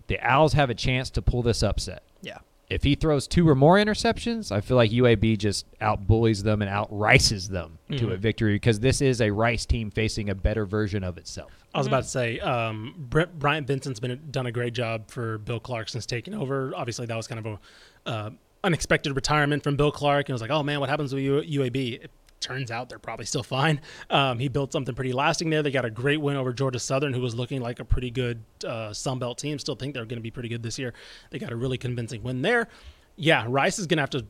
[0.08, 2.04] the Owls have a chance to pull this upset.
[2.22, 2.40] Yeah.
[2.70, 6.72] If he throws two or more interceptions, I feel like UAB just outbullies them and
[6.72, 10.66] out rices them to a victory because this is a Rice team facing a better
[10.66, 11.52] version of itself.
[11.74, 15.38] I was about to say, um, Brent, Bryant Vincent's been done a great job for
[15.40, 16.72] Bill Clark since taking over.
[16.74, 17.60] Obviously, that was kind of
[18.06, 18.30] a uh,
[18.64, 22.04] unexpected retirement from Bill Clark, and was like, oh man, what happens with UAB?
[22.04, 23.80] It turns out they're probably still fine.
[24.10, 25.64] Um, he built something pretty lasting there.
[25.64, 28.44] They got a great win over Georgia Southern, who was looking like a pretty good
[28.68, 29.60] uh, Sun Belt team.
[29.60, 30.94] Still think they're going to be pretty good this year.
[31.30, 32.68] They got a really convincing win there.
[33.16, 34.26] Yeah, Rice is going to have to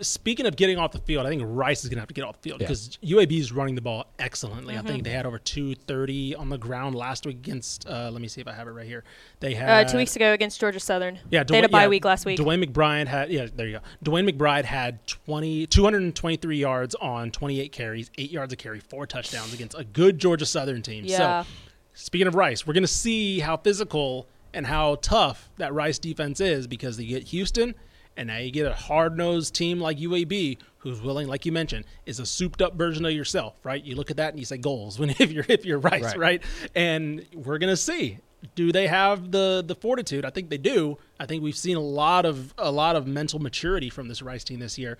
[0.00, 2.24] speaking of getting off the field, I think Rice is going to have to get
[2.24, 2.66] off the field Yeah.
[2.68, 4.76] because UAB is running the ball excellently.
[4.76, 7.86] I think they had over 230 on the ground last week against.
[7.86, 9.04] Uh, let me see if I have it right here.
[9.40, 11.18] They Uh, had two weeks ago against Georgia Southern.
[11.30, 12.38] Yeah, they had a bye yeah, week last week.
[12.38, 14.10] DeWayne McBride had yeah, there you go.
[14.10, 19.52] DeWayne McBride had 20, 223 yards on 28 carries, eight yards a carry, four touchdowns
[19.52, 21.04] against a good Georgia Southern team.
[21.04, 21.42] Yeah.
[21.42, 21.48] So,
[21.94, 26.40] speaking of Rice, we're going to see how physical and how tough that Rice defense
[26.40, 27.74] is because they get Houston,
[28.16, 32.20] and now you get a hard-nosed team like UAB, who's willing, like you mentioned, is
[32.20, 33.82] a souped-up version of yourself, right?
[33.82, 36.18] You look at that and you say goals when if you're if you're Rice, Right.
[36.18, 36.42] right?
[36.74, 38.18] And we're going to see
[38.54, 40.24] do they have the the fortitude?
[40.24, 40.98] I think they do.
[41.18, 44.44] I think we've seen a lot of a lot of mental maturity from this Rice
[44.44, 44.98] team this year.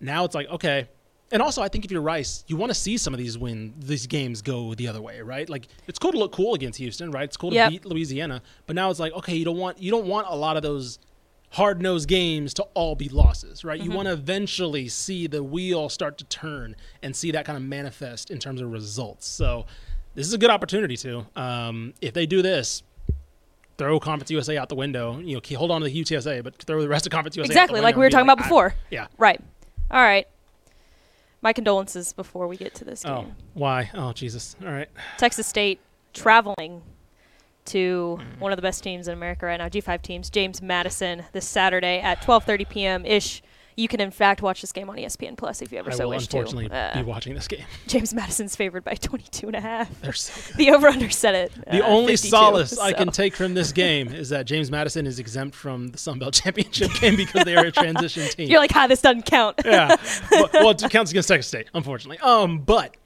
[0.00, 0.88] Now it's like okay,
[1.30, 3.74] and also I think if you're Rice, you want to see some of these win
[3.78, 5.48] these games go the other way, right?
[5.50, 7.24] Like it's cool to look cool against Houston, right?
[7.24, 7.70] It's cool to Yep.
[7.70, 10.56] beat Louisiana, but now it's like okay, you don't want you don't want a lot
[10.56, 10.98] of those
[11.50, 13.80] hard nosed games to all be losses, right?
[13.80, 17.62] You want to eventually see the wheel start to turn and see that kind of
[17.62, 19.26] manifest in terms of results.
[19.26, 19.66] So
[20.14, 21.26] this is a good opportunity to.
[21.36, 22.82] Um, if they do this,
[23.78, 25.18] throw Conference USA out the window.
[25.18, 27.48] You know, hold on to the UTSA, but throw the rest of Conference USA out
[27.48, 28.74] the exactly, like we were talking like, about before.
[28.90, 29.06] yeah.
[29.16, 29.40] Right.
[29.90, 30.26] All right.
[31.40, 33.12] My condolences before we get to this game.
[33.12, 33.90] Oh, why?
[33.94, 34.56] Oh, Jesus.
[34.60, 34.88] All right.
[35.18, 35.80] Texas State
[36.12, 36.82] traveling
[37.68, 41.46] to one of the best teams in America right now, G5 teams, James Madison, this
[41.46, 43.06] Saturday at 12:30 p.m.
[43.06, 43.42] ish.
[43.76, 46.08] You can in fact watch this game on ESPN Plus if you ever I so
[46.08, 46.74] wish unfortunately to.
[46.74, 47.64] Uh, be watching this game.
[47.86, 50.00] James Madison's favored by 22 and a half.
[50.00, 50.56] They're so good.
[50.56, 51.52] The over/under set it.
[51.70, 55.06] The uh, only 52, solace I can take from this game is that James Madison
[55.06, 58.48] is exempt from the Sun Belt Championship game because they are a transition team.
[58.50, 59.60] You're like, ah, this doesn't count.
[59.64, 59.94] yeah.
[60.32, 62.18] well, well, it counts against Texas State, unfortunately.
[62.18, 62.96] Um, but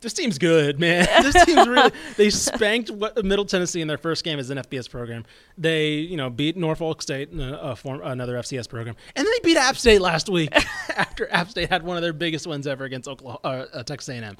[0.00, 1.06] this team's good, man.
[1.22, 1.90] this team's really.
[2.16, 5.24] They spanked what- Middle Tennessee in their first game as an FBS program.
[5.58, 9.48] They, you know, beat Norfolk State, uh, a form, another FCS program, and then they
[9.48, 10.50] beat App State last week
[10.96, 14.08] after App State had one of their biggest wins ever against Oklahoma, uh, uh, Texas
[14.14, 14.36] A&M.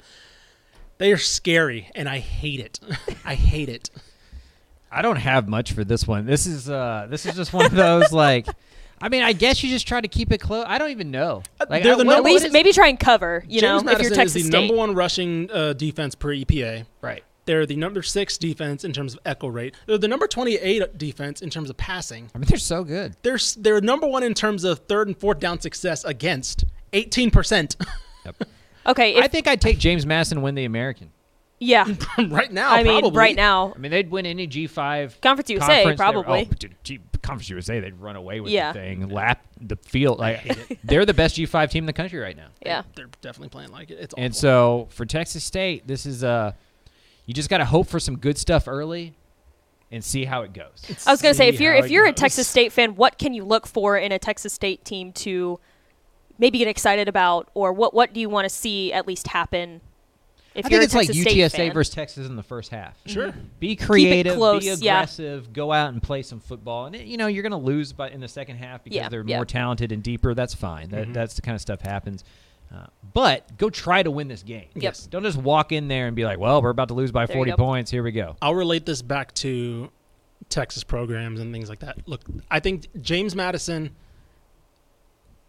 [0.99, 2.79] They are scary, and I hate it.
[3.23, 3.89] I hate it.
[4.91, 6.25] I don't have much for this one.
[6.25, 8.47] This is uh this is just one of those like
[9.01, 10.65] I mean, I guess you just try to keep it close.
[10.67, 11.43] I don't even know.
[11.69, 13.43] Like, they're I- the what- At number- what least is- maybe try and cover.
[13.47, 14.59] You James know, if you're Madison Texas is the State.
[14.59, 16.85] number one rushing uh, defense per EPA.
[17.01, 17.23] right.
[17.45, 19.73] They're the number six defense in terms of echo rate.
[19.85, 22.29] They're the number 28 defense in terms of passing.
[22.35, 23.15] I mean, they're so good.
[23.21, 27.31] They're s- they're number one in terms of third and fourth down success against 18
[27.31, 27.77] percent
[28.85, 31.11] Okay, if, I think I'd take James Madison win the American.
[31.59, 31.85] Yeah.
[32.29, 32.71] right now.
[32.71, 33.17] I mean, probably.
[33.17, 35.85] right now, I mean, they'd win any G5 Conference USA, conference.
[35.85, 36.47] They're- probably.
[36.51, 38.71] Oh, dude, G, Conference USA, they'd run away with Yeah.
[38.71, 40.19] the thing, lap the field.
[40.19, 42.47] Like, they're the best G5 team in the country right now.
[42.65, 42.83] yeah.
[42.95, 43.97] they're definitely playing like it.
[43.99, 46.53] It's And so for Texas State, this is uh
[47.25, 49.13] you just got to hope for some good stuff early
[49.91, 50.81] and see how it goes.
[51.05, 52.13] I was gonna say, if you're if you're a.
[52.13, 55.59] Texas State fan, what can you look for in a Texas State team to
[56.37, 59.81] maybe get excited about, or what what do you want to see at least happen?
[60.57, 61.73] If I you're think it's a like State UTSA fan?
[61.73, 62.97] versus Texas in the first half.
[63.05, 63.33] sure.
[63.59, 64.97] Be creative, close, be yeah.
[64.97, 66.87] aggressive, go out and play some football.
[66.87, 69.23] And you know you're going to lose, but in the second half because Yeah, they're
[69.25, 69.37] yeah.
[69.37, 70.33] more talented and deeper.
[70.33, 70.87] That's fine.
[70.89, 71.13] Mm-hmm.
[71.13, 72.23] That's the kind of stuff happens.
[72.73, 74.67] Uh, but go try to win this game.
[74.75, 74.95] Yep.
[75.09, 77.35] Don't just walk in there and be like, "Well, we're about to lose by There
[77.35, 77.89] 40 points.
[77.91, 79.89] Here we go." I'll relate this back to
[80.49, 81.99] Texas programs and things like that.
[82.07, 83.91] Look, I think James Madison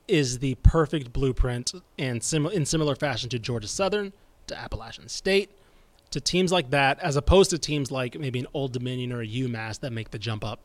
[0.07, 4.13] is the perfect blueprint and sim- in similar fashion to Georgia Southern,
[4.49, 5.51] to Appalachian State,
[6.11, 9.27] to teams like that, as opposed to teams like maybe an Old Dominion or a
[9.27, 10.61] UMass that make the jump up.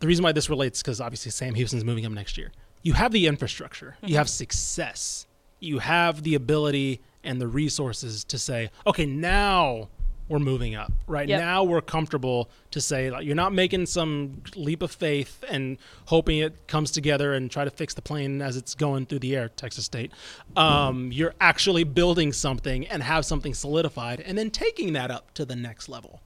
[0.00, 2.52] The reason why this relates because obviously Sam Houston's moving up next year.
[2.82, 4.32] You have the infrastructure, you have mm-hmm.
[4.32, 5.26] success,
[5.60, 9.88] you have the ability and the resources to say, okay, now
[10.28, 10.90] we're moving up.
[11.06, 11.40] Right Yep.
[11.40, 16.38] now we're comfortable to say like you're not making some leap of faith and hoping
[16.38, 19.48] it comes together and try to fix the plane as it's going through the air,
[19.50, 20.12] Texas State.
[20.56, 25.44] Um, you're actually building something and have something solidified and then taking that up to
[25.44, 26.22] the next level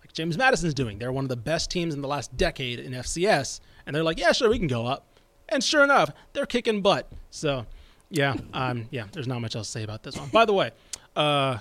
[0.00, 0.98] like James Madison's doing.
[0.98, 4.18] They're one of the best teams in the last decade in FCS, and they're like,
[4.18, 5.06] yeah, sure, we can go up.
[5.48, 7.10] And sure enough, they're kicking butt.
[7.30, 7.66] So,
[8.10, 10.28] yeah, um, yeah, there's not much else to say about this one.
[10.30, 10.70] By the way,
[11.14, 11.58] Uh,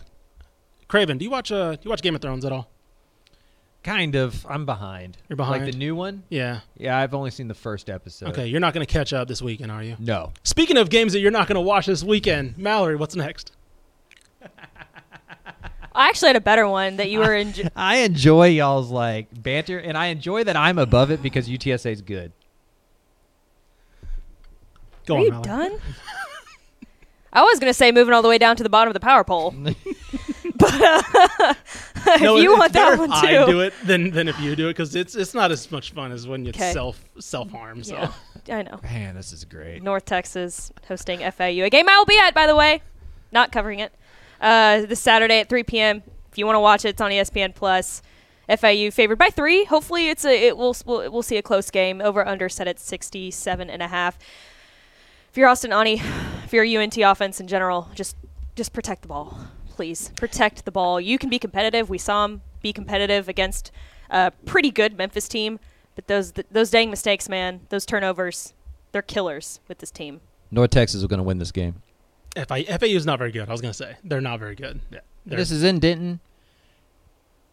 [0.92, 2.70] Craven, do you watch uh do you watch Game of Thrones at all?
[3.82, 4.46] Kind of.
[4.50, 5.18] I'm behind.
[5.30, 5.64] You're behind.
[5.64, 6.24] Like the new one?
[6.28, 6.60] Yeah.
[6.76, 8.28] Yeah, I've only seen the first episode.
[8.32, 9.96] Okay, you're not going to catch up this weekend, are you?
[10.00, 10.34] No.
[10.44, 13.54] Speaking of games that you're not going to watch this weekend, Mallory, what's next?
[15.96, 17.54] I actually had a better one that you were in.
[17.74, 22.02] I enjoy y'all's like banter, and I enjoy that I'm above it because UTSA is
[22.02, 22.34] good.
[25.06, 25.48] Go Are on, you Mallory.
[25.48, 25.80] done?
[27.34, 29.24] I was gonna say moving all the way down to the bottom of the power
[29.24, 29.56] pole,
[30.62, 31.54] but uh,
[32.22, 34.56] No, if you it's want that one too, I do it than than if you
[34.56, 36.72] do it because it's it's not as much fun as when you 'Kay.
[36.74, 37.84] self self harm.
[37.84, 38.10] So
[38.46, 38.80] Yeah, I know.
[38.84, 39.84] Man, this is great.
[39.84, 42.82] North Texas hosting FAU, a game I will be at, by the way.
[43.32, 43.94] Not covering it.
[44.40, 46.04] Uh, this Saturday at 3 p.m.
[46.32, 48.02] If you want to watch it, it's on ESPN Plus.
[48.58, 49.64] FAU favored by three.
[49.66, 52.02] Hopefully, it's a it will we'll, we'll see a close game.
[52.02, 54.18] Over under set at 67 and a half.
[55.30, 55.88] If you're Austin Aune,
[56.44, 58.18] if you're UNT offense in general, just
[58.56, 59.38] just protect the ball,
[59.72, 61.00] please protect the ball.
[61.02, 61.90] You can be competitive.
[61.90, 63.72] We saw him be competitive against
[64.10, 65.60] a pretty good Memphis team,
[65.96, 68.54] but those th- those dang mistakes, man, those turnovers,
[68.92, 70.22] they're killers with this team.
[70.52, 71.82] North Texas is going to win this game.
[72.36, 73.48] FI, FAU is not very good.
[73.50, 74.82] I was going to say they're not very good.
[74.92, 76.20] Yeah, This is in Denton.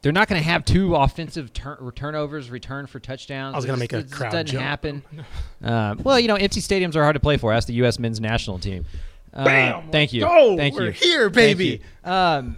[0.03, 3.55] They're not going to have two offensive tur- turnovers return for touchdowns.
[3.55, 4.63] I was gonna make a this crowd doesn't jump.
[4.65, 5.03] happen.
[5.63, 7.53] Um, well, you know, empty stadiums are hard to play for.
[7.53, 7.99] Ask the U.S.
[7.99, 8.85] men's national team.
[9.39, 9.91] Uh, Bam!
[9.91, 10.23] Thank you.
[10.23, 10.57] Go!
[10.57, 10.91] Thank We're you.
[10.93, 11.81] here, baby.
[12.05, 12.11] you.
[12.11, 12.57] Um,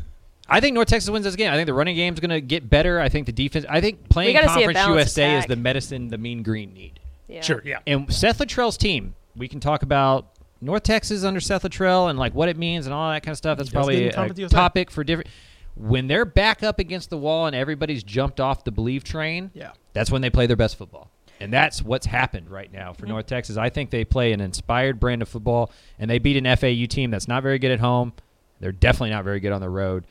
[0.48, 1.52] I think North Texas wins this game.
[1.52, 2.98] I think the running game is going to get better.
[3.00, 3.64] I think the defense.
[3.68, 6.74] I think playing gotta see a Conference balanced USA is the medicine the Mean Green
[6.74, 6.98] need.
[7.28, 7.42] Yeah.
[7.42, 7.62] sure.
[7.64, 7.78] Yeah.
[7.86, 12.34] And Seth Littrell's team, we can talk about North Texas under Seth Littrell and like
[12.34, 13.58] what it means and all that kind of stuff.
[13.58, 15.28] That's He does get probably in a, topic for different.
[15.76, 19.70] When they're back up against the wall and everybody's jumped off the believe train, Yeah.
[19.92, 21.10] that's when they play their best football.
[21.40, 23.56] And that's what's happened right now for North Texas.
[23.56, 27.10] I think they play an inspired brand of football, and they beat an FAU team
[27.10, 28.12] that's not very good at home.
[28.60, 30.04] They're definitely not very good on the road.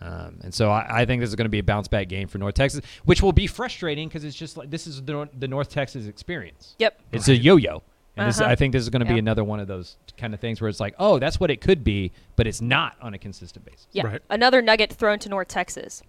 [0.00, 2.28] Um, and so I, I think this is going to be a bounce back game
[2.28, 5.48] for North Texas, which will be frustrating because it's just like this is the, the
[5.48, 6.74] North Texas experience.
[6.78, 6.98] Yep.
[7.12, 7.82] It's a yo-yo,
[8.16, 8.44] and Uh-huh.
[8.46, 10.70] I think this is going to be another one of those kind of things where
[10.70, 13.88] it's like, oh, that's what it could be, but it's not on a consistent basis.
[13.92, 14.06] Yeah.
[14.06, 14.22] Right.
[14.30, 16.02] Another nugget thrown to North Texas.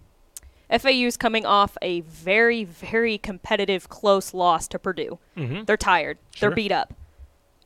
[0.78, 5.18] FAU's coming off a very, very competitive, close loss to Purdue.
[5.36, 5.66] Mhm.
[5.66, 6.18] They're tired.
[6.34, 6.48] Sure.
[6.48, 6.94] They're beat up.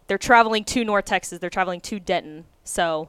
[0.08, 1.38] They're traveling to North Texas.
[1.38, 2.44] They're traveling to Denton.
[2.64, 3.08] So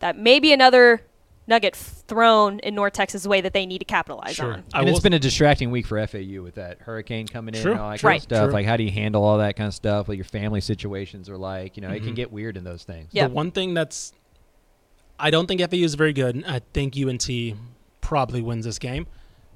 [0.00, 1.02] that may be another
[1.46, 4.52] nugget thrown in North Texas' way that they need to capitalize Sure.
[4.54, 4.64] on.
[4.74, 7.80] And it's been a distracting week for FAU with that hurricane coming in True, and
[7.80, 8.44] all that true, kind of stuff.
[8.44, 8.52] true.
[8.52, 10.06] Like, how do you handle all that kind of stuff?
[10.06, 11.76] What your family situations are like?
[11.76, 12.04] You know, it Mm-hmm.
[12.06, 13.08] can get weird in those things.
[13.12, 13.26] Yeah.
[13.26, 14.12] The one thing that's,
[15.18, 16.44] I don't think FAU is very good.
[16.46, 17.28] I think UNT
[18.00, 19.06] probably wins this game.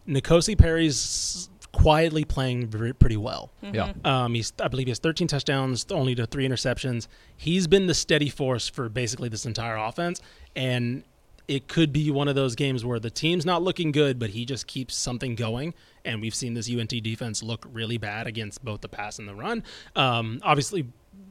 [0.07, 3.53] N'Kosi Perry's quietly playing pretty well.
[3.61, 3.93] Yeah.
[4.05, 7.07] Um, he's, I believe, he has 13 touchdowns, only to three interceptions.
[7.37, 10.21] He's been the steady force for basically this entire offense,
[10.55, 11.05] and
[11.49, 14.45] it could be one of those games where the team's not looking good, but he
[14.45, 15.75] just keeps something going.
[16.05, 19.35] And we've seen this UNT defense look really bad against both the pass and the
[19.35, 19.63] run.
[19.95, 20.87] Um, obviously,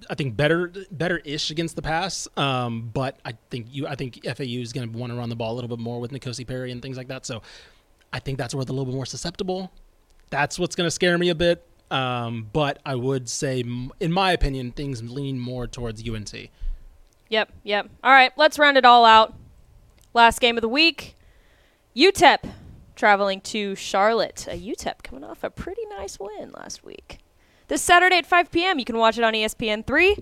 [0.09, 2.28] I think better, better-ish against the pass.
[2.38, 5.36] Um, but I think you, I think FAU is going to want to run the
[5.36, 7.26] ball a little bit more with N'Kosi Perry and things like that.
[7.26, 7.41] So,
[8.16, 9.72] I think that's where they're a little bit more susceptible
[10.30, 11.66] that's what's going to scare me a bit.
[11.91, 13.63] Um, but I would say,
[13.99, 16.34] in my opinion, things lean more towards UNT.
[17.30, 17.89] Yep, yep.
[18.03, 19.34] All right, let's round it all out.
[20.13, 21.16] Last game of the week.
[21.95, 22.51] UTEP
[22.95, 24.47] traveling to Charlotte.
[24.47, 27.20] A UTEP coming off a pretty nice win last week.
[27.68, 30.18] This Saturday at 5 p.m., you can watch it on E ESPN 3.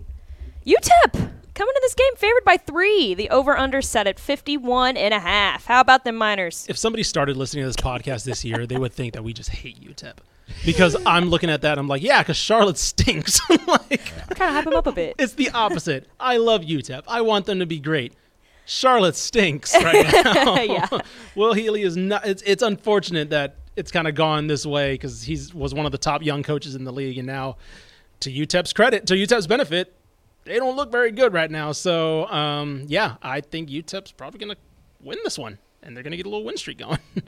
[0.66, 3.14] UTEP coming to this game favored by three.
[3.14, 5.66] The over-under set at 51 and a half.
[5.66, 6.66] How about them Miners?
[6.70, 9.50] If somebody started listening to this podcast this year, they would think that we just
[9.50, 10.16] hate UTEP.
[10.66, 13.40] Because I'm looking at that, and I'm like, yeah, because Charlotte stinks.
[13.50, 15.16] like, We're trying to hype them up a bit.
[15.20, 16.08] it's the opposite.
[16.20, 17.04] I love UTEP.
[17.08, 18.14] I want them to be great.
[18.66, 20.62] Charlotte stinks right now.
[20.62, 20.88] Yeah.
[21.36, 22.26] Will Healy is not.
[22.26, 25.92] It's it's unfortunate that it's kind of gone this way because he was one of
[25.92, 27.58] the top young coaches in the league, and now,
[28.22, 29.94] to UTEP's credit, to UTEP's benefit,
[30.46, 31.72] they don't look very good right now.
[31.72, 34.56] So, um, yeah, I think UTEP's probably gonna
[35.02, 37.00] win this one, and they're gonna get a little win streak going.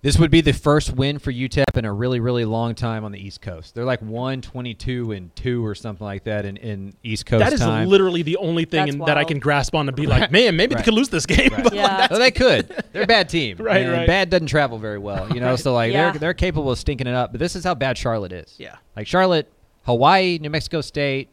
[0.00, 3.10] This would be the first win for UTEP in a really, really long time on
[3.10, 3.74] the East Coast.
[3.74, 7.58] They're like 122 and 2 or something like that in, in East Coast that is
[7.58, 7.88] time.
[7.88, 10.76] literally the only thing in, that I can grasp on to be like, man, maybe
[10.76, 10.82] Right.
[10.82, 11.50] they could lose this game.
[11.50, 12.06] But Yeah.
[12.12, 12.68] Oh, they could.
[12.92, 13.56] They're a bad team.
[13.60, 14.06] Right, and right.
[14.06, 15.56] Bad doesn't travel very well, you know.
[15.56, 16.12] So like Yeah.
[16.12, 17.32] they're they're capable of stinking it up.
[17.32, 18.54] But this is how bad Charlotte is.
[18.56, 18.76] Yeah.
[18.96, 19.50] Like Charlotte,
[19.82, 21.28] Hawaii, New Mexico State,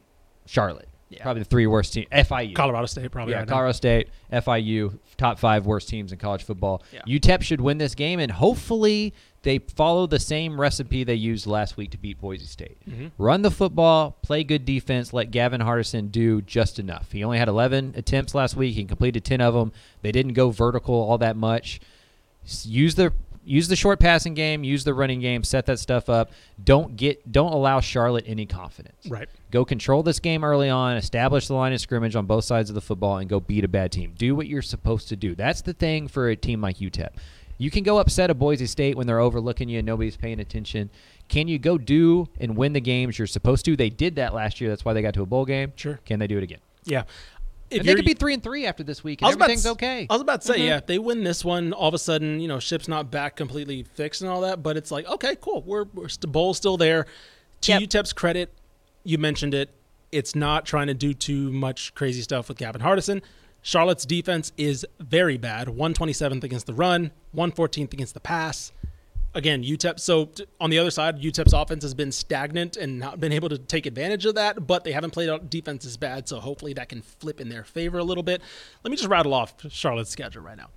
[0.48, 0.90] Charlotte.
[1.10, 1.22] Yeah.
[1.22, 2.08] Probably the three worst teams.
[2.12, 2.56] FIU.
[2.56, 3.34] Colorado State probably.
[3.34, 3.53] Yeah, right now.
[3.53, 6.84] Colorado State, FIU, top five worst teams in college football.
[6.91, 7.01] Yeah.
[7.08, 11.78] UTEP should win this game, and hopefully they follow the same recipe they used last
[11.78, 12.78] week to beat Boise State.
[12.89, 13.08] Mm-hmm.
[13.20, 17.12] Run the football, play good defense, let Gavin Hardison do just enough.
[17.12, 18.74] He only had 11 attempts last week.
[18.74, 19.72] He completed 10 of them.
[20.01, 21.80] They didn't go vertical all that much.
[22.64, 23.14] Use the
[23.46, 26.32] use the short passing game, use the running game, set that stuff up.
[26.64, 29.06] Don't get don't allow Charlotte any confidence.
[29.08, 29.30] Right.
[29.52, 32.74] Go control this game early on, establish the line of scrimmage on both sides of
[32.74, 34.14] the football, and go beat a bad team.
[34.18, 35.36] Do what you're supposed to do.
[35.36, 37.10] That's the thing for a team like UTEP.
[37.58, 40.89] You can go upset a Boise State when they're overlooking you and nobody's paying attention.
[41.30, 43.78] Can you go do and win the games you're supposed to?
[43.78, 44.70] They did that last year.
[44.70, 45.72] That's why they got to a bowl game.
[45.78, 46.00] Sure.
[46.06, 46.60] Can they do it again?
[46.84, 47.04] Yeah.
[47.76, 50.08] If they could be three and three after this week, and to everything's s- okay.
[50.10, 50.64] I was about to say, mm-hmm.
[50.68, 53.36] yeah, if they win this one, all of a sudden, you know, ship's not back
[53.36, 54.64] completely fixed and all that.
[54.64, 57.06] But it's like, okay, cool, we're we're st- bowl's still there.
[57.62, 57.82] To Yep.
[57.82, 58.54] UTEP's credit,
[59.04, 59.70] you mentioned it.
[60.12, 63.22] It's not trying to do too much crazy stuff with Gavin Hardison.
[63.62, 65.68] Charlotte's defense is very bad.
[65.68, 68.72] 127th against the run, 114th against the pass.
[69.36, 70.00] Again, UTEP.
[70.00, 73.50] So t- on the other side, UTEP's offense has been stagnant and not been able
[73.50, 74.66] to take advantage of that.
[74.66, 77.66] But they haven't played out defense as bad, so hopefully that can flip in their
[77.66, 78.42] favor a little bit.
[78.84, 80.70] Let me just rattle off Charlotte's schedule right now.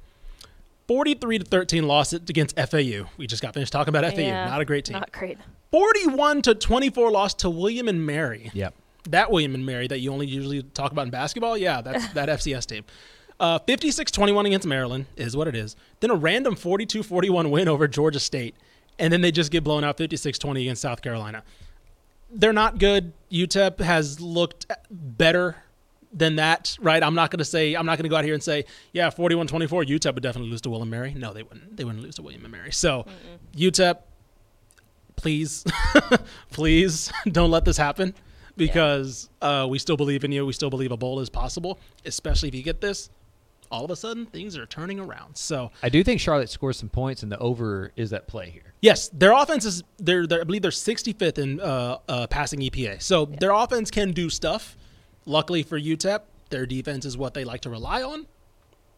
[0.88, 3.04] 43 to 13 loss against FAU.
[3.16, 4.22] We just got finished talking about FAU.
[4.22, 4.94] Yeah, Not a great team.
[4.94, 5.38] Not great.
[5.70, 8.50] 41 to 24 loss to William and Mary.
[8.54, 8.74] Yep.
[9.10, 11.56] That William and Mary that you only usually talk about in basketball.
[11.56, 12.84] Yeah, that's that FCS team.
[13.40, 15.76] Uh, 56-21 against Maryland is what it is.
[16.00, 18.56] Then a random 42-41 win over Georgia State.
[18.98, 21.44] And then they just get blown out 56-20 against South Carolina.
[22.30, 23.12] They're not good.
[23.30, 25.56] UTEP has looked better
[26.12, 27.02] than that, right?
[27.02, 29.08] I'm not going to say I'm not going to go out here and say, yeah,
[29.10, 31.14] 41-24 UTEP would definitely lose to William and Mary.
[31.14, 31.76] No, they wouldn't.
[31.76, 32.72] They wouldn't lose to William and Mary.
[32.72, 33.06] So,
[33.56, 33.98] UTEP
[35.18, 35.64] please,
[36.50, 38.14] please don't let this happen
[38.56, 40.46] because uh, we still believe in you.
[40.46, 43.10] We still believe a bowl is possible, especially if you get this.
[43.70, 45.36] All of a sudden, things are turning around.
[45.36, 48.74] So, I do think Charlotte scores some points, and the over is at play here.
[48.80, 53.02] yes, their offense is they're, they're I believe they're 65th in uh, uh, passing EPA.
[53.02, 54.76] So their offense can do stuff.
[55.26, 58.26] Luckily for UTEP, their defense is what they like to rely on.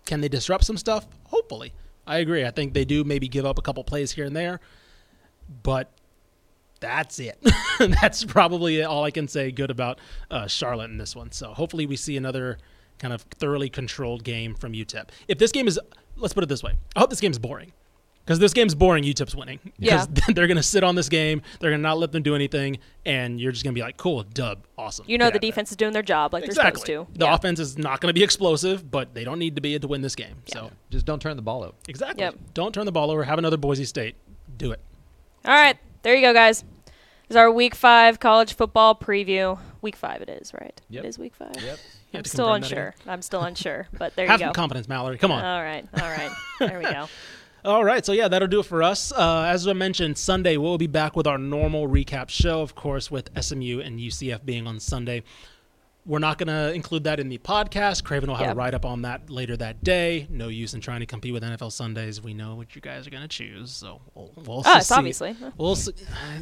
[0.07, 1.07] Can they disrupt some stuff?
[1.25, 1.73] Hopefully,
[2.07, 2.45] I agree.
[2.45, 4.61] I think they do maybe give up a couple plays here and there,
[5.62, 5.91] but
[6.81, 7.39] that's it.
[7.79, 9.99] that's probably all I can say good about
[10.31, 11.31] uh, Charlotte in this one.
[11.33, 12.59] So hopefully we see another
[13.01, 15.09] kind of thoroughly controlled game from UTEP.
[15.27, 15.81] If this game is,
[16.17, 17.73] let's put it this way, I hope this game is boring.
[18.25, 19.59] Because this game's boring, UTEP's winning.
[19.79, 20.07] Yeah.
[20.07, 22.37] Because they're going to sit on this game, they're going to not let them do
[22.37, 25.07] anything, and you're just going to be like, cool, dub, awesome.
[25.09, 25.51] You know Get the out of there.
[25.51, 26.63] defense is doing their job like Exactly.
[26.95, 27.19] they're supposed to.
[27.19, 27.35] The Yeah.
[27.35, 30.03] offense is not going to be explosive, but they don't need to be to win
[30.03, 30.37] this game.
[30.47, 31.73] So Just don't turn the ball over.
[31.89, 32.23] exactly.
[32.23, 32.37] Yep.
[32.55, 33.25] Don't turn the ball over.
[33.25, 34.15] Have another Boise State.
[34.59, 34.81] Do it.
[35.45, 36.61] All right, there you go, guys.
[36.87, 39.59] This is our Week Five college football preview.
[39.83, 40.79] Week Five, it is right.
[40.91, 41.05] Yep.
[41.05, 41.57] It is Week Five.
[41.61, 41.79] Yep.
[42.13, 42.95] You I'm still unsure.
[43.07, 44.57] I'm still unsure, but there Have you some go.
[44.61, 45.17] confidence, Mallory.
[45.19, 45.45] Come on.
[45.45, 46.31] All right, all right.
[46.59, 47.09] There we go.
[47.63, 49.13] All right, so yeah, that'll do it for us.
[49.13, 53.11] Uh, as I mentioned, Sunday we'll be back with our normal recap show, of course,
[53.11, 55.25] with SMU and UCF being on Sunday.
[56.07, 58.05] We're not going to include that in the podcast.
[58.05, 58.53] Craven will have Yeah.
[58.53, 60.27] a write up on that later that day.
[60.31, 62.23] No use in trying to compete with NFL Sundays.
[62.23, 64.95] We know what you guys are going to choose, so we'll, we'll Us, see.
[64.95, 65.37] obviously.
[65.59, 65.93] We'll see.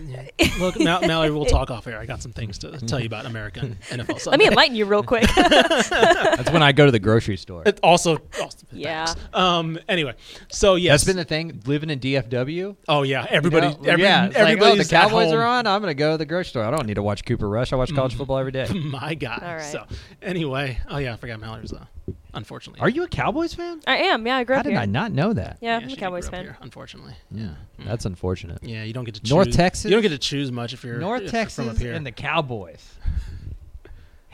[0.60, 1.98] Look, Mal- Mallory, we'll talk off air.
[1.98, 4.30] I got some things to tell you about American NFL Sunday.
[4.30, 5.28] Let me enlighten you real quick.
[5.36, 7.62] That's when I go to the grocery store.
[7.66, 9.12] It also, also Yeah.
[9.34, 9.78] Um.
[9.88, 10.14] Anyway,
[10.50, 10.92] so yes.
[11.00, 11.60] That's been the thing.
[11.66, 12.76] Living in DFW.
[12.88, 13.26] oh yeah.
[13.28, 13.68] Everybody.
[13.68, 15.66] You know, every, yeah, it's like, oh, the Cowboys are on.
[15.66, 16.64] I'm gonna go to the grocery store.
[16.64, 17.72] I don't need to watch Cooper Rush.
[17.72, 18.66] I watch college football every day.
[18.72, 19.42] My God.
[19.58, 19.90] All right.
[19.90, 21.84] So anyway, oh yeah, I forgot Mallory's uh,
[22.34, 22.80] unfortunately.
[22.80, 23.80] Are you a Cowboys fan?
[23.86, 24.26] I am.
[24.26, 24.58] Yeah, I grew up.
[24.58, 24.80] How up did here.
[24.80, 25.58] I not know that?
[25.60, 26.44] Yeah, Yeah, I'm a she Cowboys grew up fan.
[26.44, 27.14] here, unfortunately.
[27.30, 27.48] Yeah,
[27.84, 28.58] that's unfortunate.
[28.62, 29.30] Yeah, you don't get to choose.
[29.30, 29.84] North Texas?
[29.86, 31.92] You don't get to choose much if you're North if you're Texas from up here.
[31.94, 32.88] and the Cowboys.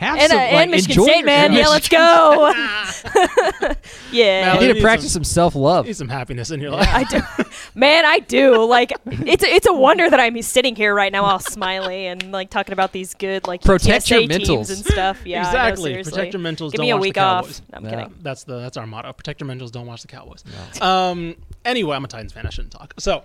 [0.04, 1.52] Have And, uh, some, and Michigan enjoy State, man.
[1.52, 2.52] Yeah, let's go.
[4.12, 4.54] yeah.
[4.60, 5.86] You need to practice some- some self love.
[5.86, 6.88] Need some happiness in your life.
[6.90, 7.20] I do,
[7.74, 8.04] man.
[8.04, 8.64] I do.
[8.64, 12.32] Like, it's a, it's a wonder that I'm sitting here right now, all smiley and
[12.32, 14.70] like talking about these good like Protect your UTSA teams mentals.
[14.76, 15.20] and stuff.
[15.24, 15.90] Yeah, exactly.
[15.92, 16.12] seriously.
[16.12, 16.70] Protect your mentals.
[16.72, 17.44] Give don't me a watch week the off.
[17.44, 17.62] Cowboys.
[17.72, 17.90] I'm Yeah.
[17.90, 18.14] kidding.
[18.22, 19.12] That's the that's our motto.
[19.12, 19.70] Protect your mentals.
[19.72, 20.44] Don't watch the Cowboys.
[20.80, 21.36] Um.
[21.64, 22.46] Anyway, I'm a Titans fan.
[22.46, 22.92] I shouldn't talk.
[22.98, 23.22] So,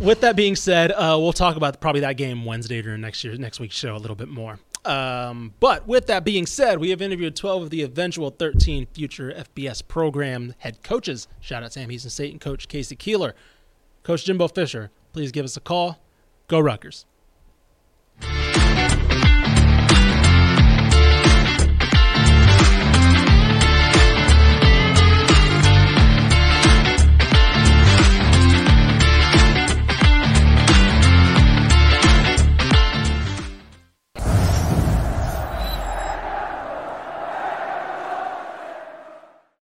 [0.00, 3.34] with that being said, uh, we'll talk about probably that game Wednesday during next year
[3.36, 4.58] next week's show a little bit more.
[4.86, 9.32] Um, but with that being said, we have interviewed 12 of the eventual 13 future
[9.32, 11.26] FBS program head coaches.
[11.40, 12.94] Shout out Sam Houston State and Coach K.C.
[12.94, 13.34] Keeler.
[14.04, 15.98] Coach Jimbo Fisher, please give us a call.
[16.46, 17.04] Go Rutgers.